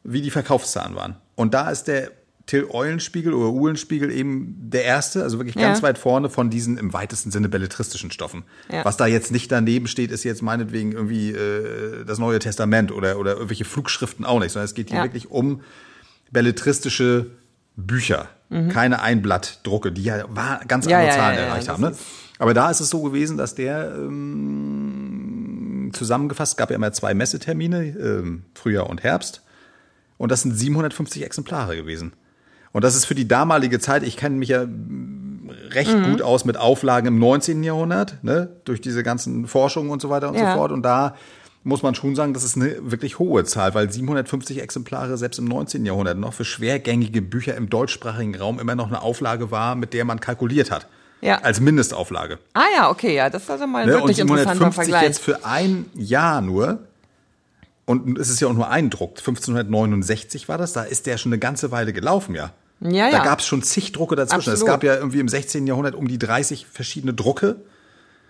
wie 0.03 0.21
die 0.21 0.31
Verkaufszahlen 0.31 0.95
waren. 0.95 1.17
Und 1.35 1.53
da 1.53 1.69
ist 1.69 1.83
der 1.83 2.11
Till 2.47 2.65
Eulenspiegel 2.69 3.33
oder 3.33 3.49
Uhlenspiegel 3.51 4.09
eben 4.09 4.55
der 4.71 4.85
erste, 4.85 5.21
also 5.21 5.37
wirklich 5.37 5.55
ganz 5.55 5.79
Ja. 5.79 5.83
weit 5.83 5.97
vorne 5.97 6.29
von 6.29 6.49
diesen 6.49 6.77
im 6.77 6.93
weitesten 6.93 7.29
Sinne 7.29 7.49
belletristischen 7.49 8.09
Stoffen. 8.09 8.43
Ja. 8.71 8.85
Was 8.85 8.95
da 8.97 9.05
jetzt 9.05 9.31
nicht 9.33 9.51
daneben 9.51 9.87
steht, 9.87 10.11
ist 10.11 10.23
jetzt 10.23 10.41
meinetwegen 10.41 10.93
irgendwie 10.93 11.31
äh, 11.31 12.05
das 12.05 12.19
Neue 12.19 12.39
Testament 12.39 12.91
oder, 12.93 13.19
oder 13.19 13.33
irgendwelche 13.33 13.65
Flugschriften 13.65 14.23
auch 14.25 14.39
nicht, 14.39 14.53
sondern 14.53 14.65
es 14.65 14.75
geht 14.75 14.89
hier 14.89 14.99
Ja. 14.99 15.03
wirklich 15.03 15.29
um 15.29 15.61
belletristische 16.31 17.27
Bücher, 17.75 18.27
keine 18.49 19.01
Einblattdrucke, 19.01 19.91
die 19.91 20.03
ja 20.03 20.23
war, 20.29 20.61
ganz 20.67 20.85
Mhm. 20.85 20.91
Ja, 20.91 20.97
andere 20.99 21.11
ja, 21.13 21.17
Zahlen 21.19 21.37
ja, 21.37 21.43
erreicht 21.45 21.69
haben. 21.69 21.81
Ne? 21.83 21.93
Aber 22.39 22.53
da 22.53 22.69
ist 22.71 22.79
es 22.79 22.89
so 22.89 23.01
gewesen, 23.01 23.37
dass 23.37 23.55
der 23.55 23.93
ähm, 23.95 25.91
zusammengefasst, 25.93 26.57
gab 26.57 26.69
ja 26.69 26.75
immer 26.75 26.91
zwei 26.91 27.13
Messetermine, 27.13 27.85
ähm, 27.87 28.43
Frühjahr 28.53 28.89
und 28.89 29.03
Herbst, 29.03 29.41
und 30.17 30.31
das 30.31 30.41
sind 30.41 30.53
750 30.57 31.23
Exemplare 31.23 31.75
gewesen. 31.75 32.13
Und 32.71 32.83
das 32.83 32.95
ist 32.95 33.05
für 33.05 33.15
die 33.15 33.27
damalige 33.27 33.79
Zeit, 33.79 34.03
ich 34.03 34.17
kenne 34.17 34.35
mich 34.35 34.49
ja 34.49 34.65
mm, 34.65 35.49
recht 35.71 35.95
Mhm. 35.97 36.03
gut 36.11 36.21
aus 36.21 36.43
mit 36.45 36.57
Auflagen 36.57 37.07
im 37.07 37.19
19. 37.19 37.63
Jahrhundert, 37.63 38.23
ne, 38.23 38.49
durch 38.65 38.81
diese 38.81 39.03
ganzen 39.03 39.47
Forschungen 39.47 39.89
und 39.91 40.01
so 40.01 40.09
weiter 40.09 40.29
und 40.29 40.35
Ja. 40.35 40.51
so 40.53 40.57
fort. 40.57 40.71
Und 40.71 40.83
da 40.83 41.15
muss 41.67 41.83
man 41.83 41.93
schon 41.95 42.15
sagen, 42.15 42.33
das 42.33 42.43
ist 42.43 42.55
eine 42.55 42.75
wirklich 42.91 43.19
hohe 43.19 43.43
Zahl, 43.43 43.73
weil 43.73 43.91
750 43.91 44.61
Exemplare 44.61 45.17
selbst 45.17 45.37
im 45.37 45.45
19. 45.45 45.85
Jahrhundert 45.85 46.17
noch 46.17 46.33
für 46.33 46.45
schwergängige 46.45 47.21
Bücher 47.21 47.55
im 47.55 47.69
deutschsprachigen 47.69 48.35
Raum 48.35 48.59
immer 48.59 48.75
noch 48.75 48.87
eine 48.87 49.01
Auflage 49.01 49.51
war, 49.51 49.75
mit 49.75 49.93
der 49.93 50.05
man 50.05 50.19
kalkuliert 50.19 50.71
hat. 50.71 50.87
Ja. 51.21 51.39
Als 51.39 51.59
Mindestauflage. 51.59 52.39
Ah 52.53 52.65
ja, 52.75 52.89
okay, 52.89 53.15
ja, 53.15 53.29
das 53.29 53.43
ist 53.43 53.49
also 53.51 53.67
mal 53.67 53.83
ein 53.83 53.89
Ne? 53.89 53.95
Und 53.95 54.03
wirklich 54.03 54.19
interessanter 54.19 54.71
750 54.71 54.75
Vergleich. 54.75 55.03
jetzt 55.03 55.19
für 55.19 55.45
ein 55.45 55.85
Jahr 55.95 56.41
nur, 56.41 56.79
und 57.85 58.17
es 58.17 58.29
ist 58.29 58.39
ja 58.39 58.47
auch 58.47 58.53
nur 58.53 58.69
ein 58.69 58.89
Druck, 58.89 59.17
1569 59.17 60.47
war 60.47 60.57
das, 60.57 60.73
da 60.73 60.83
ist 60.83 61.05
der 61.05 61.17
schon 61.17 61.31
eine 61.31 61.39
ganze 61.39 61.71
Weile 61.71 61.91
gelaufen, 61.91 62.35
ja. 62.35 62.51
Ja, 62.79 63.09
Da 63.09 63.17
ja. 63.17 63.23
gab 63.23 63.39
es 63.39 63.47
schon 63.47 63.63
zig 63.63 63.91
Drucke 63.91 64.15
dazwischen. 64.15 64.53
Es 64.53 64.61
Absolut. 64.61 64.67
gab 64.67 64.83
ja 64.83 64.95
irgendwie 64.95 65.19
im 65.19 65.27
16. 65.27 65.65
Jahrhundert 65.65 65.95
um 65.95 66.07
die 66.07 66.19
30 66.19 66.67
verschiedene 66.71 67.13
Drucke. 67.13 67.57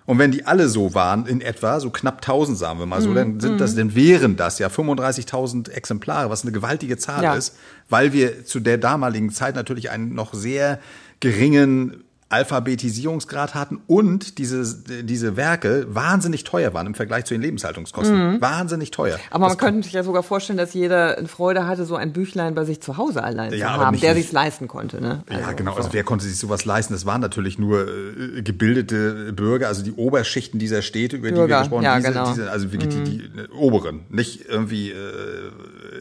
Und 0.08 0.18
wenn 0.20 0.32
die 0.32 0.46
alle 0.46 0.70
so 0.70 0.94
waren, 0.96 1.26
in 1.28 1.42
etwa, 1.42 1.80
so 1.82 1.90
knapp 1.92 2.16
1000 2.18 2.58
sagen 2.58 2.80
wir 2.80 2.86
mal 2.86 3.02
so, 3.02 3.14
dann 3.14 3.40
sind 3.42 3.60
das, 3.60 3.76
dann 3.76 3.94
wären 3.94 4.38
das 4.38 4.58
ja 4.58 4.70
35.000 4.70 5.70
Exemplare, 5.70 6.30
was 6.30 6.44
eine 6.44 6.54
gewaltige 6.54 6.98
Zahl 6.98 7.24
Ja. 7.24 7.36
ist, 7.36 7.56
weil 7.90 8.14
wir 8.14 8.46
zu 8.46 8.62
der 8.62 8.78
damaligen 8.78 9.30
Zeit 9.32 9.54
natürlich 9.56 9.90
einen 9.92 10.16
noch 10.16 10.34
sehr 10.34 10.80
geringen 11.20 12.04
Alphabetisierungsgrad 12.30 13.56
hatten 13.56 13.80
und 13.88 14.38
diese, 14.38 14.66
diese 15.04 15.38
Werke 15.38 15.86
wahnsinnig 15.90 16.44
teuer 16.44 16.74
waren 16.74 16.88
im 16.88 16.96
Vergleich 16.96 17.26
zu 17.26 17.34
den 17.34 17.42
Lebenshaltungskosten. 17.42 18.42
Wahnsinnig 18.42 18.92
teuer. 18.92 19.16
Mhm. 19.18 19.22
Aber 19.30 19.40
man 19.42 19.50
Das- 19.50 19.58
könnte 19.58 19.84
sich 19.84 19.94
ja 19.94 20.04
sogar 20.04 20.24
vorstellen, 20.24 20.58
dass 20.58 20.74
jeder 20.74 21.18
eine 21.18 21.28
Freude 21.28 21.68
hatte, 21.68 21.86
so 21.86 21.96
ein 21.96 22.14
Büchlein 22.14 22.56
bei 22.56 22.66
sich 22.66 22.82
zu 22.82 22.98
Hause 22.98 23.24
allein 23.24 23.54
Ja, 23.54 23.68
zu 23.68 23.74
haben, 23.74 23.92
nicht- 23.92 24.04
der 24.04 24.16
sich's 24.16 24.32
leisten 24.32 24.68
konnte. 24.68 25.02
Ne? 25.02 25.24
Ja, 25.30 25.38
Also, 25.38 25.56
genau. 25.56 25.72
so. 25.72 25.78
Also 25.78 25.90
wer 25.94 26.04
konnte 26.04 26.26
sich 26.26 26.38
sowas 26.38 26.66
leisten? 26.66 26.94
Das 26.94 27.06
waren 27.06 27.22
natürlich 27.22 27.58
nur 27.60 27.88
äh, 27.88 28.42
gebildete 28.42 29.32
Bürger, 29.34 29.68
also 29.68 29.84
die 29.84 29.94
Oberschichten 29.94 30.60
dieser 30.60 30.82
Städte, 30.82 31.18
über 31.18 31.30
die 31.30 31.36
wir 31.36 31.42
Bürger, 31.44 31.60
gesprochen 31.60 31.84
ja, 31.84 31.92
haben. 31.92 32.02
Diese, 32.02 32.12
genau. 32.14 32.30
diese, 32.30 32.52
also 32.52 32.72
wirklich 32.72 32.94
die, 32.94 33.04
die 33.04 33.24
äh, 33.40 33.48
oberen, 33.58 34.02
nicht 34.10 34.46
irgendwie 34.48 34.92
äh, 34.92 34.96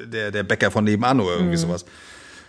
der, 0.06 0.30
der 0.30 0.42
Bäcker 0.42 0.71
von 0.71 0.85
nebenan 0.85 1.21
oder 1.21 1.37
irgendwie 1.37 1.56
sowas. 1.56 1.85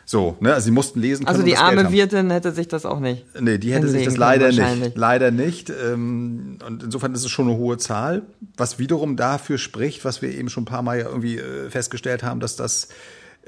So, 0.09 0.37
ne? 0.39 0.53
Also 0.53 0.65
sie 0.65 0.71
mussten 0.71 1.01
lesen 1.01 1.25
können 1.25 1.35
Mhm. 1.37 1.41
Also 1.41 1.45
die 1.45 1.57
arme. 1.57 1.91
Wirtin 1.91 2.29
hätte 2.31 2.53
sich 2.53 2.69
das 2.69 2.85
auch 2.85 3.01
nicht. 3.01 3.25
Nee, 3.41 3.57
die 3.57 3.73
hätte 3.73 3.89
sich 3.89 4.05
das 4.05 4.15
leider 4.15 4.47
nicht. 4.53 4.95
Leider 4.95 5.31
nicht. 5.31 5.69
Ähm, 5.69 6.59
Und 6.65 6.81
insofern 6.81 7.13
ist 7.13 7.25
es 7.25 7.29
schon 7.29 7.49
eine 7.49 7.57
hohe 7.57 7.77
Zahl, 7.77 8.21
was 8.55 8.79
wiederum 8.79 9.17
dafür 9.17 9.57
spricht, 9.57 10.05
was 10.05 10.21
wir 10.21 10.29
eben 10.33 10.47
schon 10.49 10.63
ein 10.63 10.65
paar 10.65 10.81
Mal 10.81 10.99
ja 10.99 11.05
irgendwie 11.07 11.37
äh, 11.37 11.69
festgestellt 11.69 12.23
haben, 12.23 12.39
dass 12.39 12.55
das 12.55 12.87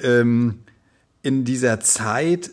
ähm, 0.03 0.59
in 1.21 1.45
dieser 1.45 1.79
Zeit 1.79 2.51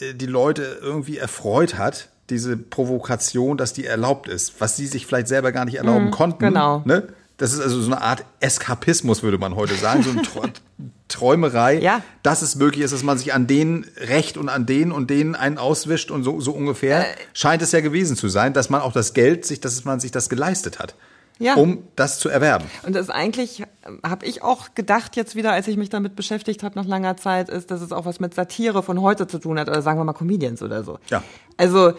äh, 0.00 0.12
die 0.14 0.26
Leute 0.26 0.78
irgendwie 0.82 1.18
erfreut 1.18 1.78
hat, 1.78 2.08
diese 2.30 2.56
Provokation, 2.56 3.56
dass 3.56 3.72
die 3.72 3.84
erlaubt 3.86 4.28
ist, 4.28 4.60
was 4.60 4.76
sie 4.76 4.88
sich 4.88 5.06
vielleicht 5.06 5.28
selber 5.28 5.52
gar 5.52 5.64
nicht 5.66 5.76
erlauben 5.76 6.10
konnten. 6.10 6.40
genau. 6.40 6.82
Ne? 6.84 7.06
Das 7.36 7.52
ist 7.52 7.60
also 7.60 7.80
so 7.80 7.92
eine 7.92 8.00
Art 8.02 8.24
Eskapismus, 8.40 9.22
würde 9.22 9.38
man 9.38 9.54
heute 9.54 9.74
sagen, 9.74 10.02
so 10.02 10.10
eine 10.10 10.22
Tr- 10.22 10.50
Träumerei, 11.08 11.78
Ja. 11.80 12.02
dass 12.22 12.42
es 12.42 12.56
möglich 12.56 12.84
ist, 12.84 12.92
dass 12.92 13.02
man 13.02 13.16
sich 13.18 13.32
an 13.32 13.46
denen 13.46 13.86
rächt 13.96 14.36
und 14.36 14.48
an 14.48 14.66
denen 14.66 14.90
und 14.92 15.08
denen 15.08 15.34
einen 15.34 15.56
auswischt 15.58 16.10
und 16.10 16.24
so, 16.24 16.40
so 16.40 16.52
ungefähr 16.52 17.00
Äh. 17.08 17.14
scheint 17.32 17.62
es 17.62 17.72
ja 17.72 17.80
gewesen 17.80 18.16
zu 18.16 18.28
sein, 18.28 18.52
dass 18.52 18.70
man 18.70 18.80
auch 18.80 18.92
das 18.92 19.14
Geld 19.14 19.44
sich, 19.46 19.60
dass 19.60 19.84
man 19.84 20.00
sich 20.00 20.10
das 20.10 20.28
geleistet 20.28 20.78
hat, 20.80 20.94
Ja. 21.38 21.54
um 21.54 21.84
das 21.94 22.18
zu 22.18 22.28
erwerben. 22.28 22.64
Und 22.84 22.96
das 22.96 23.08
eigentlich, 23.08 23.62
habe 24.02 24.26
ich 24.26 24.42
auch 24.42 24.74
gedacht 24.74 25.14
jetzt 25.14 25.36
wieder, 25.36 25.52
als 25.52 25.68
ich 25.68 25.76
mich 25.76 25.90
damit 25.90 26.16
beschäftigt 26.16 26.62
habe 26.64 26.76
nach 26.76 26.86
langer 26.86 27.16
Zeit, 27.16 27.48
ist, 27.50 27.70
dass 27.70 27.82
es 27.82 27.92
auch 27.92 28.04
was 28.04 28.18
mit 28.18 28.34
Satire 28.34 28.82
von 28.82 29.00
heute 29.00 29.28
zu 29.28 29.38
tun 29.38 29.60
hat, 29.60 29.68
oder 29.68 29.82
sagen 29.82 30.00
wir 30.00 30.04
mal 30.04 30.12
Comedians 30.12 30.60
oder 30.62 30.82
so. 30.82 30.98
Ja. 31.08 31.22
Also, 31.56 31.92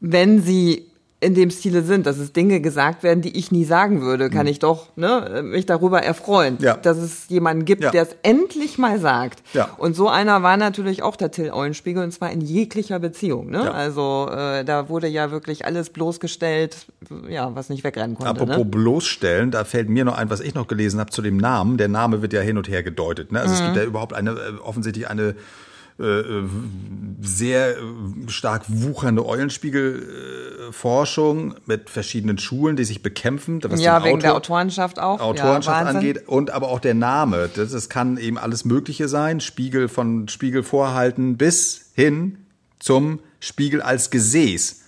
wenn 0.00 0.42
sie 0.42 0.90
in 1.24 1.34
dem 1.34 1.50
Stile 1.50 1.82
sind, 1.82 2.06
dass 2.06 2.18
es 2.18 2.32
Dinge 2.32 2.60
gesagt 2.60 3.02
werden, 3.02 3.22
die 3.22 3.36
ich 3.36 3.50
nie 3.50 3.64
sagen 3.64 4.02
würde, 4.02 4.30
kann 4.30 4.46
ich 4.46 4.58
doch 4.58 4.88
ne, 4.96 5.42
mich 5.42 5.66
darüber 5.66 6.02
erfreuen, 6.02 6.54
Mhm. 6.58 6.64
Ja. 6.64 6.76
dass 6.76 6.98
es 6.98 7.28
jemanden 7.28 7.64
gibt, 7.64 7.82
Ja. 7.82 7.90
der 7.90 8.02
es 8.02 8.16
endlich 8.22 8.78
mal 8.78 8.98
sagt. 9.00 9.42
Ja. 9.54 9.70
Und 9.78 9.96
so 9.96 10.08
einer 10.08 10.42
war 10.42 10.56
natürlich 10.56 11.02
auch 11.02 11.16
der 11.16 11.30
Till 11.30 11.50
Eulenspiegel, 11.50 12.02
und 12.04 12.12
zwar 12.12 12.30
in 12.30 12.40
jeglicher 12.40 12.98
Beziehung. 12.98 13.50
Ne? 13.50 13.72
Also 13.72 14.28
äh, 14.30 14.64
da 14.64 14.88
wurde 14.88 15.08
ja 15.08 15.30
wirklich 15.30 15.64
alles 15.64 15.90
bloßgestellt, 15.90 16.86
ja, 17.28 17.54
was 17.54 17.68
nicht 17.70 17.84
wegrennen 17.84 18.16
konnte. 18.16 18.30
Apropos 18.30 18.56
ne? 18.58 18.64
bloßstellen, 18.64 19.50
da 19.50 19.64
fällt 19.64 19.88
mir 19.88 20.04
noch 20.04 20.16
ein, 20.18 20.30
was 20.30 20.40
ich 20.40 20.54
noch 20.54 20.66
gelesen 20.66 21.00
habe 21.00 21.10
zu 21.10 21.22
dem 21.22 21.36
Namen. 21.38 21.76
Der 21.78 21.88
Name 21.88 22.22
wird 22.22 22.32
ja 22.32 22.40
hin 22.40 22.58
und 22.58 22.68
her 22.68 22.82
gedeutet. 22.82 23.32
Ne? 23.32 23.40
Also 23.40 23.54
es 23.54 23.60
Mhm. 23.60 23.64
gibt 23.66 23.76
ja 23.78 23.84
überhaupt 23.84 24.12
eine, 24.12 24.30
äh, 24.32 24.34
offensichtlich 24.62 25.08
eine 25.08 25.34
sehr 25.96 27.76
äh, 27.76 27.80
stark 28.26 28.64
wuchernde 28.66 29.24
Eulenspiegel-Forschung 29.24 31.54
mit 31.66 31.88
verschiedenen 31.88 32.36
Schulen, 32.38 32.74
die 32.76 32.82
sich 32.84 33.00
bekämpfen. 33.02 33.60
Was 33.62 33.80
Ja, 33.80 34.02
wegen 34.04 34.18
der 34.20 34.32
Autor- 34.32 34.56
Autorenschaft 34.56 34.98
auch. 34.98 35.20
Autorenschaft 35.20 35.84
ja, 35.84 35.90
angeht 35.90 36.26
und 36.28 36.50
aber 36.50 36.68
auch 36.68 36.80
der 36.80 36.94
Name. 36.94 37.48
Das, 37.54 37.70
das 37.70 37.88
kann 37.88 38.16
eben 38.16 38.38
alles 38.38 38.64
Mögliche 38.64 39.06
sein. 39.08 39.38
Spiegel 39.40 39.86
von 39.88 40.26
Spiegel 40.28 40.62
vorhalten 40.64 41.36
bis 41.36 41.92
hin 41.94 42.38
zum 42.80 43.20
Spiegel 43.40 43.80
als 43.80 44.10
Gesäß. 44.10 44.80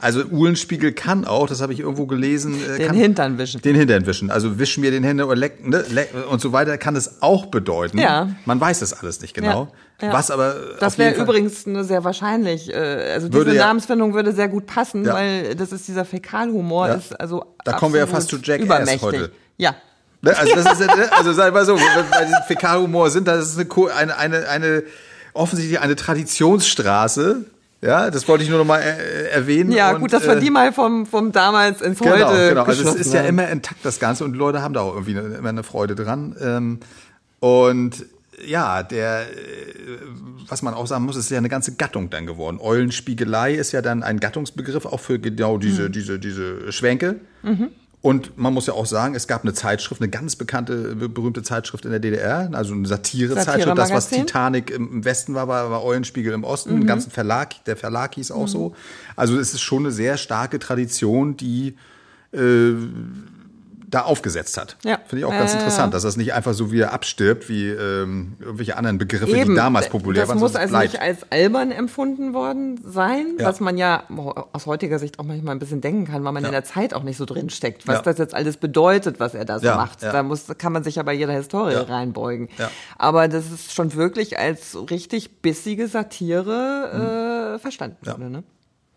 Also 0.00 0.24
Uhlenspiegel 0.24 0.92
kann 0.92 1.24
auch, 1.24 1.48
das 1.48 1.60
habe 1.60 1.72
ich 1.72 1.80
irgendwo 1.80 2.06
gelesen, 2.06 2.54
äh, 2.54 2.78
Den 2.78 2.86
kann, 2.86 2.96
Hintern 2.96 3.38
wischen. 3.38 3.60
Den 3.62 3.74
Hintern 3.74 4.06
wischen. 4.06 4.30
Also 4.30 4.58
wisch 4.58 4.78
mir 4.78 4.90
den 4.90 5.02
Hintern 5.02 5.26
oder 5.26 5.36
leck, 5.36 5.66
ne, 5.66 5.84
leck 5.90 6.10
und 6.30 6.40
so 6.40 6.52
weiter 6.52 6.78
kann 6.78 6.94
es 6.96 7.22
auch 7.22 7.46
bedeuten. 7.46 7.98
Ja. 7.98 8.28
Man 8.44 8.60
weiß 8.60 8.80
das 8.80 8.92
alles 8.92 9.20
nicht 9.20 9.34
genau. 9.34 9.68
Ja, 10.00 10.08
ja. 10.08 10.12
Was 10.12 10.30
aber 10.30 10.54
Das 10.78 10.98
wäre 10.98 11.14
übrigens 11.20 11.66
eine 11.66 11.82
sehr 11.84 12.04
wahrscheinlich. 12.04 12.72
Äh, 12.72 13.12
also 13.14 13.28
diese 13.28 13.54
ja- 13.54 13.66
Namensfindung 13.66 14.14
würde 14.14 14.32
sehr 14.32 14.48
gut 14.48 14.66
passen, 14.66 15.04
weil 15.06 15.54
das 15.56 15.72
ist 15.72 15.88
dieser 15.88 16.04
Fäkalhumor 16.04 16.88
ist 16.90 17.18
also 17.18 17.44
Da 17.64 17.72
kommen 17.72 17.92
wir 17.94 18.00
ja 18.00 18.06
fast 18.06 18.28
zu 18.28 18.36
übermächtig. 18.36 19.02
heute. 19.02 19.32
Ja. 19.56 19.74
Ne, 20.22 20.36
Also 20.36 20.54
das 20.54 20.80
ist 20.80 20.86
ne, 20.86 21.08
also 21.12 21.32
sag 21.32 21.52
mal 21.52 21.64
so, 21.64 21.74
bei 21.76 22.24
diesem 22.24 22.42
Fäkalhumor 22.46 23.10
sind, 23.10 23.26
das 23.28 23.56
ist 23.56 23.76
eine, 23.96 24.16
eine, 24.16 24.48
eine 24.48 24.82
offensichtlich 25.34 25.80
eine 25.80 25.96
Traditionsstraße. 25.96 27.44
Ja, 27.86 28.10
das 28.10 28.26
wollte 28.26 28.42
ich 28.42 28.50
nur 28.50 28.58
noch 28.58 28.64
mal 28.66 28.80
äh, 28.80 29.28
erwähnen. 29.30 29.70
Ja, 29.70 29.92
Und, 29.94 30.00
gut, 30.00 30.12
dass 30.12 30.24
wir 30.24 30.36
äh, 30.36 30.40
die 30.40 30.50
mal 30.50 30.72
vom, 30.72 31.06
vom 31.06 31.30
damals 31.32 31.80
ins 31.80 32.00
Genau, 32.00 32.16
Heute 32.16 32.48
genau. 32.48 32.64
Also 32.64 32.88
es 32.88 32.94
ist 32.96 33.14
ja 33.14 33.22
immer 33.22 33.48
intakt 33.48 33.84
das 33.84 34.00
Ganze 34.00 34.24
und 34.24 34.34
Leute 34.34 34.60
haben 34.62 34.74
da 34.74 34.80
auch 34.80 34.94
irgendwie 34.94 35.16
eine, 35.18 35.36
immer 35.36 35.48
eine 35.50 35.62
Freude 35.62 35.94
dran. 35.94 36.34
Ähm, 36.40 36.80
und 37.40 38.04
ja, 38.44 38.82
der, 38.82 39.22
äh, 39.22 39.24
was 40.48 40.62
man 40.62 40.74
auch 40.74 40.86
sagen 40.86 41.04
muss, 41.04 41.16
ist 41.16 41.30
ja 41.30 41.38
eine 41.38 41.48
ganze 41.48 41.74
Gattung 41.76 42.10
dann 42.10 42.26
geworden. 42.26 42.58
Eulenspiegelei 42.60 43.54
ist 43.54 43.72
ja 43.72 43.82
dann 43.82 44.02
ein 44.02 44.20
Gattungsbegriff 44.20 44.84
auch 44.84 45.00
für 45.00 45.18
genau 45.18 45.56
diese, 45.56 45.84
Mhm. 45.88 45.92
diese, 45.92 46.18
diese 46.18 46.72
Schwänke. 46.72 47.16
Und 48.06 48.38
man 48.38 48.54
muss 48.54 48.68
ja 48.68 48.74
auch 48.74 48.86
sagen, 48.86 49.16
es 49.16 49.26
gab 49.26 49.42
eine 49.42 49.52
Zeitschrift, 49.52 50.00
eine 50.00 50.08
ganz 50.08 50.36
bekannte, 50.36 50.94
be- 50.94 51.08
berühmte 51.08 51.42
Zeitschrift 51.42 51.84
in 51.86 51.90
der 51.90 51.98
DDR, 51.98 52.48
also 52.52 52.72
eine 52.72 52.86
Satirezeitschrift. 52.86 53.66
Das, 53.76 53.90
was. 53.90 54.10
Titanic 54.10 54.70
im 54.70 55.04
Westen 55.04 55.34
war, 55.34 55.48
war, 55.48 55.72
war 55.72 55.82
Eulenspiegel 55.82 56.32
im 56.32 56.44
Osten. 56.44 56.74
Mhm. 56.76 56.82
Ein 56.82 56.86
ganzen 56.86 57.10
Verlag, 57.10 57.64
der 57.64 57.76
Verlag 57.76 58.14
hieß 58.14 58.30
auch 58.30 58.46
so. 58.46 58.76
Also 59.16 59.36
es 59.36 59.54
ist 59.54 59.62
schon 59.62 59.80
eine 59.84 59.90
sehr 59.90 60.18
starke 60.18 60.60
Tradition, 60.60 61.36
die 61.36 61.74
äh, 62.32 62.74
da 63.96 64.02
aufgesetzt 64.02 64.56
hat. 64.58 64.76
Ja. 64.84 64.98
Finde 65.06 65.20
ich 65.20 65.24
auch 65.24 65.30
ganz 65.38 65.52
interessant, 65.54 65.94
dass 65.94 66.02
das 66.02 66.16
nicht 66.16 66.32
einfach 66.34 66.52
so 66.54 66.70
wieder 66.70 66.92
abstirbt 66.92 67.48
wie 67.48 67.68
ähm, 67.68 68.36
irgendwelche 68.40 68.76
anderen 68.76 68.98
Begriffe, 68.98 69.26
Eben, 69.36 69.50
die 69.50 69.56
damals 69.56 69.88
populär 69.88 70.22
das 70.22 70.28
waren. 70.28 70.38
muss 70.38 70.52
sondern 70.52 70.68
es 70.68 70.74
also 70.74 70.92
nicht 70.92 71.00
als 71.02 71.30
albern 71.32 71.70
empfunden 71.72 72.34
worden 72.34 72.80
sein, 72.84 73.36
Ja. 73.38 73.46
was 73.46 73.60
man 73.60 73.78
ja 73.78 74.04
aus 74.52 74.66
heutiger 74.66 74.98
Sicht 74.98 75.18
auch 75.18 75.24
manchmal 75.24 75.54
ein 75.54 75.58
bisschen 75.58 75.80
denken 75.80 76.04
kann, 76.06 76.24
weil 76.24 76.32
man 76.32 76.42
Ja. 76.42 76.48
in 76.48 76.52
der 76.52 76.64
Zeit 76.64 76.94
auch 76.94 77.02
nicht 77.02 77.16
so 77.16 77.24
drin 77.24 77.50
steckt, 77.50 77.86
was 77.88 77.96
Ja. 77.96 78.02
das 78.02 78.18
jetzt 78.18 78.34
alles 78.34 78.56
bedeutet, 78.56 79.18
was 79.20 79.34
er 79.34 79.44
da 79.44 79.58
so 79.58 79.66
macht. 79.66 80.02
Da 80.02 80.22
muss, 80.22 80.44
kann 80.58 80.72
man 80.72 80.84
sich 80.84 80.96
ja 80.96 81.02
bei 81.02 81.12
jeder 81.14 81.32
Historie 81.32 81.74
reinbeugen. 81.74 82.48
Aber 82.98 83.28
das 83.28 83.50
ist 83.50 83.72
schon 83.74 83.94
wirklich 83.94 84.38
als 84.38 84.76
richtig 84.90 85.42
bissige 85.42 85.88
Satire 85.88 87.54
äh, 87.56 87.58
verstanden. 87.58 87.96
Ne? 88.30 88.42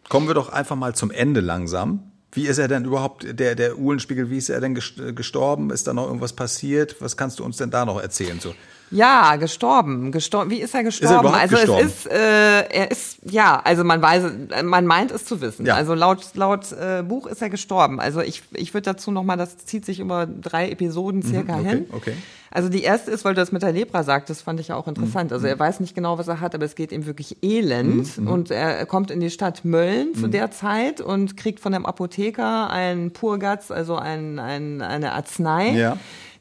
Kommen 0.10 0.28
wir 0.28 0.34
doch 0.34 0.50
einfach 0.52 0.76
mal 0.76 0.96
zum 0.96 1.12
Ende 1.12 1.40
langsam. 1.40 2.12
Wie 2.32 2.48
ist 2.48 2.60
er 2.60 2.68
denn 2.68 2.86
überhaupt, 2.86 3.26
der, 3.40 3.56
der 3.56 3.78
Uhlenspiegel, 3.80 4.30
wie 4.30 4.38
ist 4.38 4.50
er 4.50 4.62
denn 4.62 4.76
gest- 4.78 5.14
gestorben? 5.14 5.72
Ist 5.72 5.88
da 5.88 5.94
noch 5.94 6.06
irgendwas 6.06 6.34
passiert? 6.34 6.96
Was 7.00 7.18
kannst 7.18 7.40
du 7.40 7.44
uns 7.44 7.58
denn 7.58 7.72
da 7.72 7.86
noch 7.86 8.00
erzählen? 8.02 8.40
So? 8.40 8.54
Ja, 8.92 9.36
gestorben. 9.36 10.12
Gestorben. 10.12 10.50
Wie 10.52 10.60
ist 10.62 10.74
er 10.74 10.84
gestorben? 10.84 11.20
überhaupt 11.20 11.42
also 11.42 11.56
gestorben? 11.56 11.86
es 11.86 12.06
ist, 12.06 12.12
äh, 12.12 12.62
er 12.70 12.92
ist, 12.92 13.20
ja, 13.24 13.62
also 13.64 13.84
man 13.84 14.02
weiß, 14.02 14.24
man 14.64 14.86
meint 14.88 15.12
es 15.12 15.26
zu 15.26 15.42
wissen. 15.42 15.66
Ja. 15.66 15.76
Also 15.76 15.94
laut 15.94 16.26
laut 16.36 16.72
äh, 16.72 17.04
Buch 17.04 17.28
ist 17.28 17.42
er 17.42 17.50
gestorben. 17.50 18.00
Also 18.00 18.22
ich 18.22 18.42
ich 18.54 18.74
würde 18.74 18.86
dazu 18.86 19.12
noch 19.12 19.24
mal, 19.24 19.38
das 19.38 19.58
zieht 19.58 19.86
sich 19.86 20.00
über 20.00 20.26
drei 20.26 20.70
Episoden 20.72 21.22
circa 21.24 21.54
Mhm, 21.58 21.60
okay, 21.60 21.70
hin. 21.70 21.86
okay. 21.92 22.14
Also 22.52 22.68
die 22.68 22.82
erste 22.82 23.12
ist, 23.12 23.26
weil 23.26 23.36
du 23.36 23.42
das 23.42 23.52
mit 23.52 23.62
der 23.62 23.72
Lepra 23.72 24.02
sagst, 24.04 24.32
das 24.32 24.42
fand 24.42 24.60
ich 24.60 24.70
ja 24.70 24.76
auch 24.76 24.88
interessant. 24.88 25.32
Also 25.32 25.46
er 25.46 25.60
weiß 25.60 25.82
nicht 25.82 25.94
genau, 25.94 26.18
was 26.18 26.28
er 26.28 26.40
hat, 26.40 26.56
aber 26.56 26.66
es 26.66 26.74
geht 26.74 26.92
ihm 26.92 27.06
wirklich 27.06 27.38
elend 27.44 28.18
Mhm, 28.18 28.28
und 28.28 28.50
er 28.50 28.88
kommt 28.88 29.12
in 29.12 29.20
die 29.20 29.30
Stadt 29.30 29.66
Mölln 29.66 30.16
zu 30.16 30.28
der 30.28 30.50
Zeit 30.50 31.00
und 31.00 31.38
kriegt 31.38 31.60
von 31.60 31.74
dem 31.74 31.86
Apotheker 31.86 32.72
einen 32.72 33.12
Purgatz, 33.12 33.70
also 33.70 33.98
ein, 33.98 34.40
ein, 34.40 34.82
eine 34.82 35.12
Arznei 35.14 35.74
Ja. 35.78 35.98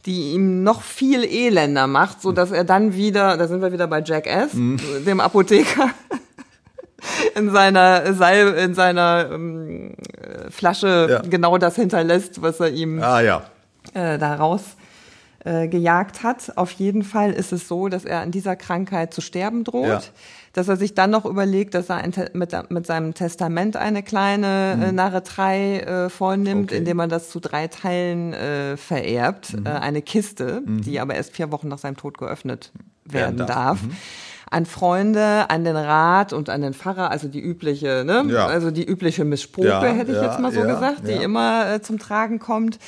Die 0.08 0.32
ihm 0.32 0.62
noch 0.64 0.80
viel 0.82 1.22
elender 1.22 1.86
macht, 1.86 2.20
so 2.22 2.32
dass 2.32 2.50
er 2.50 2.64
dann 2.64 2.94
wieder, 2.94 3.36
da 3.36 3.46
sind 3.46 3.60
wir 3.62 3.70
wieder 3.72 3.86
bei 3.86 4.02
Jack 4.04 4.26
S., 4.26 4.54
Mhm. 4.54 4.78
dem 5.06 5.20
Apotheker, 5.20 5.90
in 7.36 7.50
seiner 7.50 8.12
Salbe, 8.14 8.58
in 8.58 8.74
seiner 8.74 9.28
ähm, 9.32 9.92
äh, 10.16 10.50
Flasche 10.50 11.06
Ja. 11.10 11.20
genau 11.20 11.56
das 11.58 11.76
hinterlässt, 11.76 12.42
was 12.42 12.58
er 12.58 12.70
ihm 12.70 13.00
Ah 13.02 13.20
ja. 13.20 13.42
äh, 13.94 14.18
da 14.18 14.34
raus 14.34 14.62
äh, 15.48 15.68
gejagt 15.68 16.22
hat. 16.22 16.56
Auf 16.56 16.72
jeden 16.72 17.02
Fall 17.02 17.32
ist 17.32 17.52
es 17.52 17.68
so, 17.68 17.88
dass 17.88 18.04
er 18.04 18.20
an 18.20 18.30
dieser 18.30 18.54
Krankheit 18.54 19.14
zu 19.14 19.20
sterben 19.20 19.64
droht. 19.64 19.87
Ja. 19.87 20.00
Dass 20.52 20.68
er 20.68 20.76
sich 20.76 20.94
dann 20.94 21.11
noch 21.11 21.24
überlegt, 21.24 21.74
dass 21.74 21.88
er 21.88 21.96
ein, 21.96 22.12
mit, 22.32 22.70
mit 22.70 22.87
seinem 22.87 23.14
Testament 23.14 23.76
eine 23.76 24.02
kleine 24.02 24.74
mhm. 24.76 24.82
äh, 24.82 24.92
Narretei 24.92 25.80
äh, 25.80 26.11
vornimmt, 26.11 26.70
okay. 26.70 26.78
indem 26.78 26.98
er 26.98 27.08
das 27.08 27.30
zu 27.30 27.40
drei 27.40 27.68
Teilen 27.68 28.32
äh, 28.32 28.76
vererbt. 28.76 29.54
Mhm. 29.54 29.66
Äh, 29.66 29.70
eine 29.70 30.02
Kiste, 30.02 30.62
mhm. 30.64 30.82
die 30.82 31.00
aber 31.00 31.14
erst 31.14 31.34
vier 31.34 31.50
Wochen 31.50 31.68
nach 31.68 31.78
seinem 31.78 31.96
Tod 31.96 32.18
geöffnet 32.18 32.72
werden 33.04 33.38
darf. 33.38 33.48
darf. 33.48 33.82
Mhm 33.82 33.96
an 34.50 34.64
Freunde, 34.64 35.50
an 35.50 35.64
den 35.64 35.76
Rat 35.76 36.32
und 36.32 36.48
an 36.48 36.62
den 36.62 36.72
Pfarrer, 36.72 37.11
also 37.11 37.28
die 37.28 37.40
übliche, 37.40 38.02
ne? 38.06 38.24
Ja. 38.28 38.46
Also 38.46 38.70
die 38.70 38.82
übliche 38.82 39.26
Missprobe, 39.26 39.68
ja, 39.68 39.82
hätte 39.82 40.12
ich 40.12 40.16
ja, 40.16 40.24
jetzt 40.24 40.40
mal 40.40 40.52
so 40.52 40.62
gesagt, 40.62 41.06
die 41.06 41.12
immer 41.12 41.70
äh, 41.70 41.82
zum 41.82 41.98
Tragen 41.98 42.38
kommt. 42.38 42.78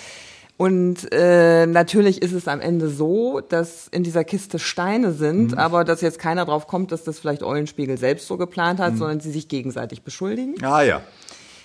Und 0.60 1.10
äh, 1.10 1.64
natürlich 1.64 2.20
ist 2.20 2.32
es 2.32 2.46
am 2.46 2.60
Ende 2.60 2.90
so, 2.90 3.40
dass 3.40 3.88
in 3.88 4.02
dieser 4.02 4.24
Kiste 4.24 4.58
Steine 4.58 5.12
sind, 5.12 5.52
mhm. 5.52 5.58
aber 5.58 5.84
dass 5.84 6.02
jetzt 6.02 6.18
keiner 6.18 6.44
drauf 6.44 6.66
kommt, 6.66 6.92
dass 6.92 7.02
das 7.02 7.18
vielleicht 7.18 7.42
Eulenspiegel 7.42 7.96
selbst 7.96 8.26
so 8.26 8.36
geplant 8.36 8.78
hat, 8.78 8.92
mhm. 8.92 8.98
sondern 8.98 9.20
sie 9.20 9.30
sich 9.30 9.48
gegenseitig 9.48 10.02
beschuldigen. 10.02 10.62
Ah 10.62 10.82
ja. 10.82 11.00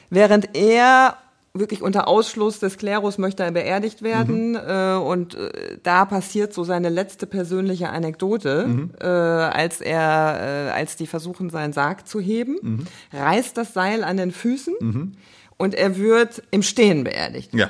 Während 0.10 0.56
er 0.56 1.18
wirklich 1.54 1.82
unter 1.82 2.08
Ausschluss 2.08 2.60
des 2.60 2.78
Klerus 2.78 3.18
möchte 3.18 3.44
er 3.44 3.52
beerdigt 3.52 4.02
werden 4.02 4.52
mhm. 4.52 4.60
äh, 4.66 4.96
und 4.96 5.36
äh, 5.36 5.78
da 5.84 6.06
passiert 6.06 6.54
so 6.54 6.64
seine 6.64 6.88
letzte 6.88 7.28
persönliche 7.28 7.90
Anekdote, 7.90 8.66
mhm. 8.66 8.92
äh, 9.02 9.06
als 9.06 9.82
er, 9.82 10.70
äh, 10.70 10.72
als 10.72 10.96
die 10.96 11.08
versuchen 11.08 11.50
seinen 11.50 11.74
Sarg 11.74 12.08
zu 12.08 12.22
heben, 12.22 12.60
mhm. 12.62 12.88
reißt 13.12 13.58
das 13.58 13.74
Seil 13.74 14.06
an 14.06 14.16
den 14.16 14.32
Füßen 14.32 14.74
mhm. 14.80 15.12
und 15.58 15.76
er 15.76 15.98
wird 15.98 16.44
im 16.52 16.64
Stehen 16.64 17.04
beerdigt. 17.04 17.54
Ja. 17.54 17.70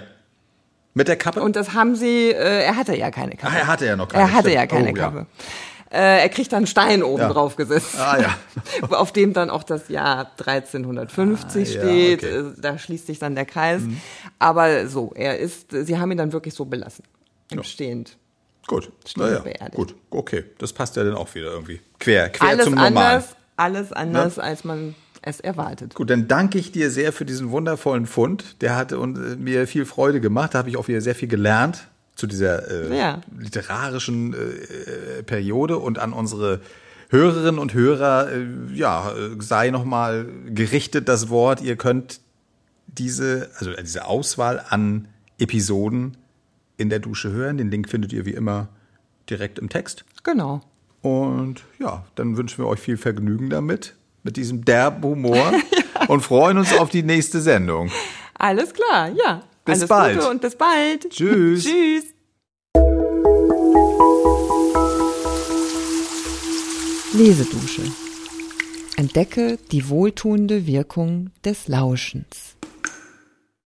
Mit 0.95 1.09
der 1.09 1.17
Kappe? 1.17 1.41
Und 1.41 1.57
das 1.57 1.73
haben 1.73 1.95
sie, 1.95 2.31
äh, 2.31 2.63
er 2.63 2.77
hatte 2.77 2.95
ja 2.95 3.11
keine 3.11 3.31
Kappe. 3.31 3.53
Ach, 3.53 3.59
er 3.59 3.67
hatte 3.67 3.85
ja 3.85 3.95
noch 3.97 4.07
keine. 4.07 4.23
Er 4.23 4.33
hatte 4.33 4.51
ja 4.51 4.65
keine 4.65 4.91
oh, 4.91 4.93
Kappe. 4.93 5.27
Ja. 5.91 5.97
Äh, 5.97 6.21
er 6.21 6.29
kriegt 6.29 6.51
dann 6.53 6.65
Stein 6.67 7.03
oben 7.03 7.21
ja. 7.21 7.31
drauf 7.31 7.57
gesetzt, 7.57 7.99
ah, 7.99 8.17
ja. 8.19 8.37
auf 8.89 9.11
dem 9.11 9.33
dann 9.33 9.49
auch 9.49 9.63
das 9.63 9.89
Jahr 9.89 10.31
1350 10.39 11.61
ah, 11.61 11.71
steht. 11.71 12.23
Ja, 12.23 12.29
okay. 12.29 12.39
Äh, 12.39 12.61
da 12.61 12.77
schließt 12.77 13.07
sich 13.07 13.19
dann 13.19 13.35
der 13.35 13.45
Kreis. 13.45 13.81
Mhm. 13.81 13.99
Aber 14.39 14.87
so, 14.87 15.11
er 15.15 15.37
ist, 15.37 15.67
sie 15.71 15.99
haben 15.99 16.11
ihn 16.11 16.17
dann 16.17 16.31
wirklich 16.31 16.53
so 16.53 16.65
belassen, 16.65 17.03
im 17.51 17.61
Stehend. 17.63 18.17
Gut, 18.65 18.91
naja, 19.15 19.43
gut, 19.75 19.95
okay, 20.09 20.45
das 20.57 20.73
passt 20.73 20.95
ja 20.95 21.03
dann 21.03 21.13
auch 21.13 21.35
wieder 21.35 21.51
irgendwie 21.51 21.81
quer, 21.99 22.29
quer 22.29 22.47
alles 22.47 22.65
zum 22.65 22.73
Normalen. 22.73 22.97
Anders, 22.97 23.35
alles 23.57 23.93
anders, 23.93 24.39
als 24.39 24.63
man 24.63 24.95
es 25.25 25.39
erwartet. 25.39 25.95
Gut, 25.95 26.09
dann 26.09 26.27
danke 26.27 26.57
ich 26.57 26.71
dir 26.71 26.91
sehr 26.91 27.11
für 27.11 27.25
diesen 27.25 27.51
wundervollen 27.51 28.05
Fund. 28.05 28.61
Der 28.61 28.75
hat 28.75 28.93
mir 29.37 29.67
viel 29.67 29.85
Freude 29.85 30.21
gemacht. 30.21 30.53
Da 30.53 30.59
habe 30.59 30.69
ich 30.69 30.77
auch 30.77 30.87
wieder 30.87 31.01
sehr 31.01 31.15
viel 31.15 31.27
gelernt 31.27 31.87
zu 32.15 32.27
dieser 32.27 32.91
äh, 32.91 32.97
ja. 32.97 33.21
literarischen 33.37 34.33
äh, 34.33 35.23
Periode 35.23 35.79
und 35.79 35.99
an 35.99 36.13
unsere 36.13 36.61
Hörerinnen 37.09 37.59
und 37.59 37.73
Hörer, 37.73 38.31
äh, 38.31 38.45
ja, 38.73 39.13
sei 39.39 39.69
nochmal 39.69 40.27
gerichtet 40.47 41.09
das 41.09 41.29
Wort. 41.29 41.61
Ihr 41.61 41.75
könnt 41.75 42.21
diese, 42.87 43.49
also 43.57 43.73
diese 43.73 44.05
Auswahl 44.05 44.63
an 44.69 45.07
Episoden 45.39 46.17
in 46.77 46.89
der 46.89 46.99
Dusche 46.99 47.31
hören. 47.31 47.57
Den 47.57 47.69
Link 47.69 47.89
findet 47.89 48.13
ihr 48.13 48.25
wie 48.25 48.33
immer 48.33 48.69
direkt 49.29 49.59
im 49.59 49.69
Text. 49.69 50.05
Genau. 50.23 50.61
Und 51.01 51.63
ja, 51.79 52.05
dann 52.15 52.37
wünschen 52.37 52.63
wir 52.63 52.67
euch 52.67 52.79
viel 52.79 52.97
Vergnügen 52.97 53.49
damit 53.49 53.95
mit 54.25 54.35
diesem 54.37 54.65
derben 54.65 55.03
Humor 55.03 55.37
ja. 55.53 56.07
und 56.07 56.21
freuen 56.21 56.57
uns 56.57 56.73
auf 56.73 56.89
die 56.89 57.03
nächste 57.03 57.39
Sendung. 57.39 57.91
Alles 58.33 58.73
klar, 58.73 59.09
ja. 59.09 59.43
Bis 59.63 59.77
Alles 59.77 59.87
bald. 59.87 60.15
Gute 60.17 60.29
und 60.29 60.41
bis 60.41 60.55
bald. 60.55 61.09
Tschüss. 61.09 61.63
Tschüss. 61.65 62.05
Lesedusche. 67.13 67.83
Entdecke 68.97 69.57
die 69.71 69.89
wohltuende 69.89 70.65
Wirkung 70.65 71.29
des 71.45 71.67
Lauschens. 71.67 72.54